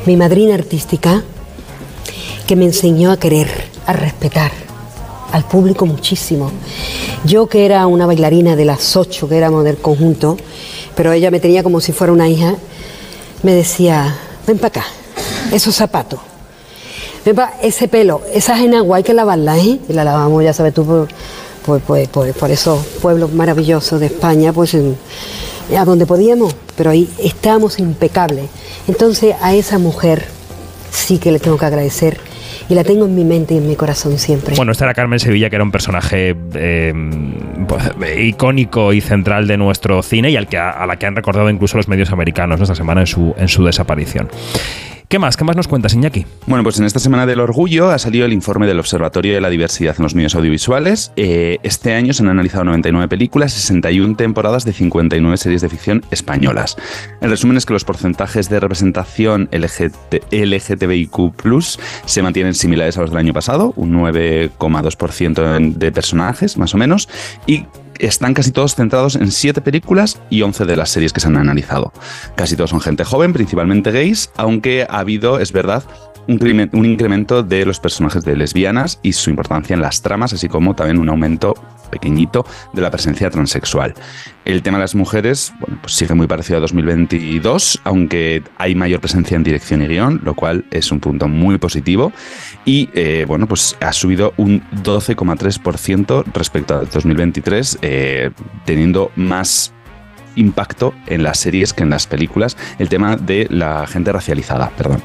[0.05, 1.21] Mi madrina artística
[2.47, 3.47] que me enseñó a querer,
[3.87, 4.51] a respetar
[5.31, 6.51] al público muchísimo.
[7.25, 10.37] Yo que era una bailarina de las ocho que éramos del conjunto,
[10.95, 12.55] pero ella me tenía como si fuera una hija,
[13.43, 14.15] me decía,
[14.47, 14.85] ven para acá,
[15.51, 16.19] esos zapatos,
[17.25, 19.79] ven pa' ese pelo, esa enagua hay que lavarla, ¿eh?
[19.89, 21.07] Y la lavamos, ya sabes tú, por,
[21.65, 24.75] por, por- por- esos pueblos maravillosos de España, pues
[25.75, 28.45] a donde podíamos, pero ahí estábamos impecables.
[28.87, 30.27] Entonces a esa mujer
[30.91, 32.19] sí que le tengo que agradecer
[32.69, 34.55] y la tengo en mi mente y en mi corazón siempre.
[34.55, 36.93] Bueno, esta era Carmen Sevilla, que era un personaje eh,
[37.67, 37.83] pues,
[38.17, 41.77] icónico y central de nuestro cine y al que, a la que han recordado incluso
[41.77, 42.63] los medios americanos ¿no?
[42.63, 44.29] esta semana en su, en su desaparición.
[45.07, 45.37] ¿Qué más?
[45.37, 46.25] ¿Qué más nos cuentas, Iñaki?
[46.47, 49.49] Bueno, pues en esta semana del orgullo ha salido el informe del Observatorio de la
[49.49, 51.11] Diversidad en los Medios Audiovisuales.
[51.15, 56.03] Eh, este año se han analizado 99 películas, 61 temporadas de 59 series de ficción
[56.09, 56.75] españolas.
[57.21, 61.61] El resumen es que los porcentajes de representación LGT LGTBIQ
[62.05, 66.77] se mantienen similares a los del año pasado, un 9,2% en- de personajes, más o
[66.77, 67.07] menos,
[67.45, 67.65] y
[67.99, 71.37] están casi todos centrados en siete películas y 11 de las series que se han
[71.37, 71.93] analizado.
[72.35, 75.83] Casi todos son gente joven, principalmente gays, aunque ha habido, es verdad,
[76.27, 80.75] un, incremento de los personajes de lesbianas y su importancia en las tramas, así como
[80.75, 81.55] también un aumento
[81.89, 83.93] pequeñito de la presencia transexual.
[84.43, 88.99] El tema de las mujeres, bueno, pues sigue muy parecido a 2022, aunque hay mayor
[88.99, 92.11] presencia en dirección y guion, lo cual es un punto muy positivo.
[92.65, 98.31] Y eh, bueno, pues ha subido un 12,3% respecto al 2023, eh,
[98.65, 99.73] teniendo más
[100.35, 105.01] impacto en las series que en las películas el tema de la gente racializada, perdón.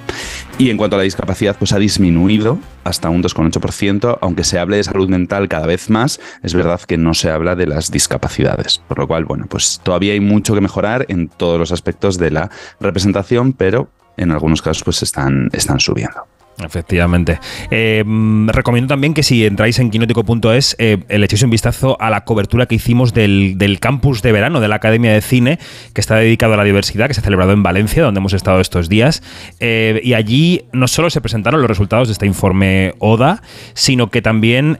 [0.58, 4.76] Y en cuanto a la discapacidad, pues ha disminuido hasta un 2,8%, aunque se hable
[4.76, 8.82] de salud mental cada vez más, es verdad que no se habla de las discapacidades,
[8.86, 12.30] por lo cual, bueno, pues todavía hay mucho que mejorar en todos los aspectos de
[12.30, 12.50] la
[12.80, 16.26] representación, pero en algunos casos pues están, están subiendo.
[16.64, 17.38] Efectivamente.
[17.70, 22.10] Eh, mm, recomiendo también que si entráis en quinótico.es, eh, le echéis un vistazo a
[22.10, 25.58] la cobertura que hicimos del, del campus de verano de la Academia de Cine,
[25.94, 28.60] que está dedicado a la diversidad, que se ha celebrado en Valencia, donde hemos estado
[28.60, 29.22] estos días.
[29.60, 33.42] Eh, y allí no solo se presentaron los resultados de este informe ODA,
[33.74, 34.78] sino que también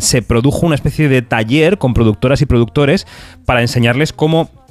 [0.00, 3.06] se produjo una especie de taller con productoras y productores
[3.44, 4.63] para enseñarles cómo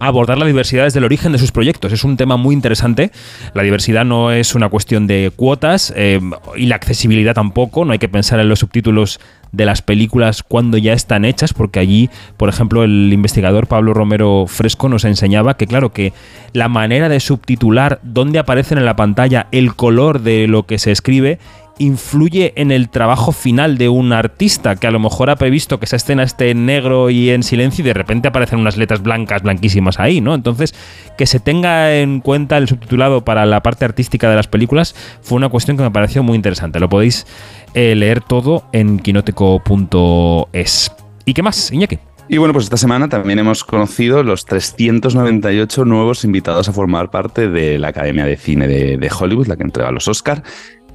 [0.00, 1.92] abordar la diversidad desde el origen de sus proyectos.
[1.92, 3.12] Es un tema muy interesante.
[3.54, 6.20] La diversidad no es una cuestión de cuotas eh,
[6.56, 7.84] y la accesibilidad tampoco.
[7.84, 9.20] No hay que pensar en los subtítulos
[9.52, 14.46] de las películas cuando ya están hechas, porque allí, por ejemplo, el investigador Pablo Romero
[14.46, 16.12] Fresco nos enseñaba que, claro, que
[16.52, 20.92] la manera de subtitular dónde aparecen en la pantalla el color de lo que se
[20.92, 21.38] escribe
[21.80, 25.86] influye en el trabajo final de un artista que a lo mejor ha previsto que
[25.86, 29.42] esa escena esté en negro y en silencio y de repente aparecen unas letras blancas,
[29.42, 30.34] blanquísimas ahí, ¿no?
[30.34, 30.74] Entonces,
[31.16, 35.36] que se tenga en cuenta el subtitulado para la parte artística de las películas fue
[35.36, 36.80] una cuestión que me pareció muy interesante.
[36.80, 37.26] Lo podéis
[37.72, 40.92] eh, leer todo en quinótico.es.
[41.24, 41.98] ¿Y qué más, Iñaki?
[42.32, 47.48] Y bueno, pues esta semana también hemos conocido los 398 nuevos invitados a formar parte
[47.48, 50.44] de la Academia de Cine de, Hollywood, la que entrega los Oscar.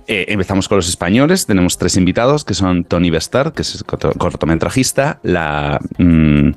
[0.07, 1.45] Eh, empezamos con los españoles.
[1.45, 6.51] Tenemos tres invitados que son Tony Bestard, que es cortometrajista, la mm,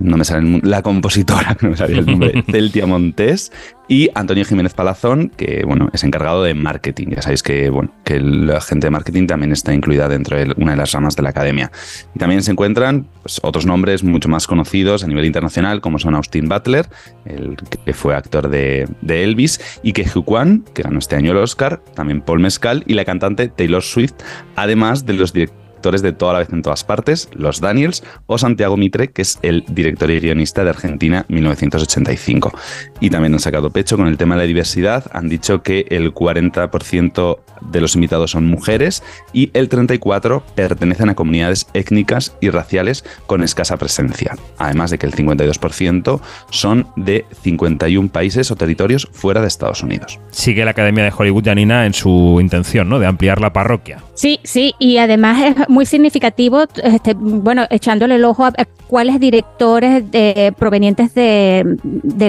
[0.00, 3.52] no me sale la compositora, no me sale el nombre, Celtia Montés
[3.88, 7.08] y Antonio Jiménez Palazón, que bueno, es encargado de marketing.
[7.10, 10.72] Ya sabéis que bueno, que la gente de marketing también está incluida dentro de una
[10.72, 11.70] de las ramas de la academia.
[12.14, 16.14] Y también se encuentran pues, otros nombres mucho más conocidos a nivel internacional, como son
[16.14, 16.86] Austin Butler,
[17.26, 21.80] el que fue actor de, Elvis, y que Kwan, que ganó este año el Oscar,
[21.94, 24.14] también Paul Mescal y la cantante Taylor Swift,
[24.56, 28.76] además de los directores de Toda la vez en todas partes, Los Daniels, o Santiago
[28.76, 32.52] Mitre, que es el director y guionista de Argentina 1985.
[33.00, 36.14] Y también han sacado pecho con el tema de la diversidad, han dicho que el
[36.14, 43.04] 40% de los invitados son mujeres y el 34% pertenecen a comunidades étnicas y raciales
[43.26, 46.20] con escasa presencia, además de que el 52%
[46.50, 50.18] son de 51 países o territorios fuera de Estados Unidos.
[50.30, 52.98] Sigue la Academia de Hollywood, Janina, en su intención ¿no?
[52.98, 54.02] de ampliar la parroquia.
[54.14, 58.52] Sí, sí, y además es muy significativo, este, bueno, echándole el ojo a,
[58.86, 61.76] cuáles directores de, provenientes de,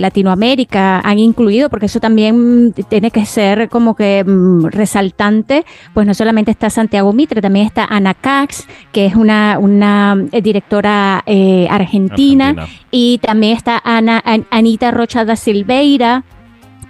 [0.02, 6.14] Latinoamérica han incluido, porque eso también tiene que ser como que mm, resaltante, pues no
[6.14, 11.68] solamente está Santiago Mitre, también está Ana Cax, que es una, una eh, directora eh,
[11.70, 16.24] argentina, y también está Ana, Anita Rocha da Silveira,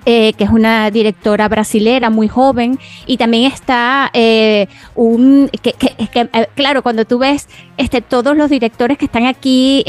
[0.05, 6.47] eh, que es una directora brasilera muy joven, y también está eh, un, que, eh,
[6.55, 7.47] claro, cuando tú ves
[7.77, 9.83] este, todos los directores que están aquí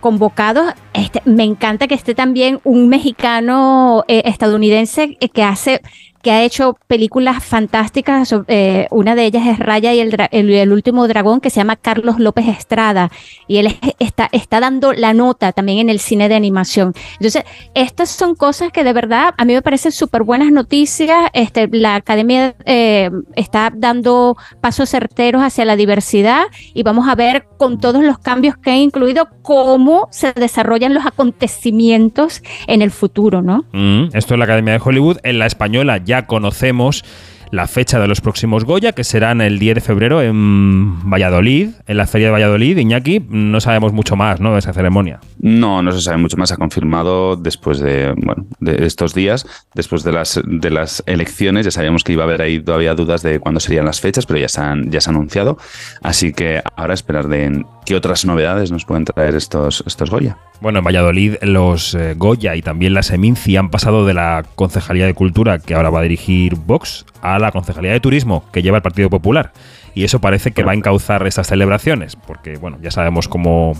[0.00, 5.80] convocados, este, me encanta que esté también un mexicano estadounidense que hace
[6.22, 8.34] que ha hecho películas fantásticas.
[8.48, 12.48] Eh, una de ellas es Raya y el, último dragón, que se llama Carlos López
[12.48, 13.10] Estrada.
[13.46, 16.94] Y él está, está dando la nota también en el cine de animación.
[17.12, 17.44] Entonces,
[17.74, 21.30] estas son cosas que de verdad a mí me parecen súper buenas noticias.
[21.32, 26.44] Este, la academia eh, está dando pasos certeros hacia la diversidad
[26.74, 31.06] y vamos a ver con todos los cambios que ha incluido cómo se desarrollan los
[31.06, 33.64] acontecimientos en el futuro, ¿no?
[33.72, 35.18] Mm, esto es la Academia de Hollywood.
[35.22, 37.04] En la española ya conocemos
[37.50, 41.96] la fecha de los próximos Goya, que serán el 10 de febrero en Valladolid, en
[41.96, 42.76] la Feria de Valladolid.
[42.76, 44.52] Iñaki, no sabemos mucho más ¿no?
[44.52, 45.20] de esa ceremonia.
[45.38, 46.52] No, no se sabe mucho más.
[46.52, 51.64] Ha confirmado después de, bueno, de estos días, después de las, de las elecciones.
[51.64, 54.40] Ya sabíamos que iba a haber ahí todavía dudas de cuándo serían las fechas, pero
[54.40, 55.58] ya se han, ya se han anunciado.
[56.02, 60.36] Así que ahora esperar de qué otras novedades nos pueden traer estos, estos Goya.
[60.60, 65.06] Bueno, en Valladolid los eh, Goya y también la Seminci han pasado de la Concejalía
[65.06, 68.76] de Cultura, que ahora va a dirigir Vox, a la Concejalía de Turismo, que lleva
[68.76, 69.52] el Partido Popular.
[69.94, 73.72] Y eso parece que va a encauzar esas celebraciones, porque bueno, ya sabemos cómo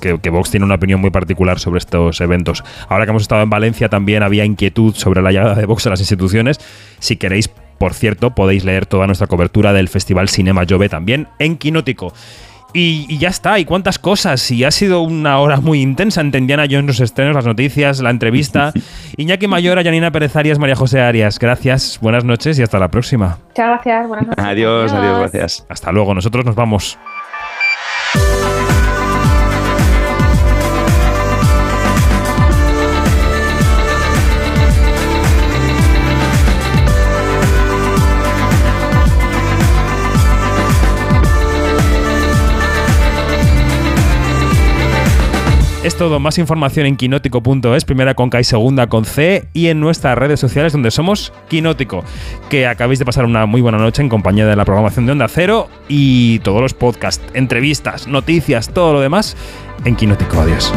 [0.00, 2.64] que, Vox tiene una opinión muy particular sobre estos eventos.
[2.88, 5.90] Ahora que hemos estado en Valencia también había inquietud sobre la llegada de Vox a
[5.90, 6.58] las instituciones.
[6.98, 11.56] Si queréis, por cierto, podéis leer toda nuestra cobertura del Festival Cinema Jove también en
[11.56, 12.12] Quinótico.
[12.72, 14.50] Y, ya está, y cuántas cosas.
[14.50, 16.20] Y ha sido una hora muy intensa.
[16.20, 18.72] En Indiana Jones, los estrenos, las noticias, la entrevista.
[19.16, 21.38] Iñaki Mayor, Janina Pérez Arias, María José Arias.
[21.38, 23.38] Gracias, buenas noches y hasta la próxima.
[23.48, 24.44] Muchas gracias, buenas noches.
[24.44, 25.66] adiós, adiós gracias.
[25.68, 26.98] Hasta luego, nosotros nos vamos.
[45.82, 49.80] Es todo, más información en quinótico.es, primera con K y segunda con C, y en
[49.80, 52.04] nuestras redes sociales donde somos Quinótico.
[52.50, 55.28] Que acabéis de pasar una muy buena noche en compañía de la programación de Onda
[55.28, 59.38] Cero y todos los podcasts, entrevistas, noticias, todo lo demás
[59.86, 60.38] en Quinótico.
[60.38, 60.70] Adiós.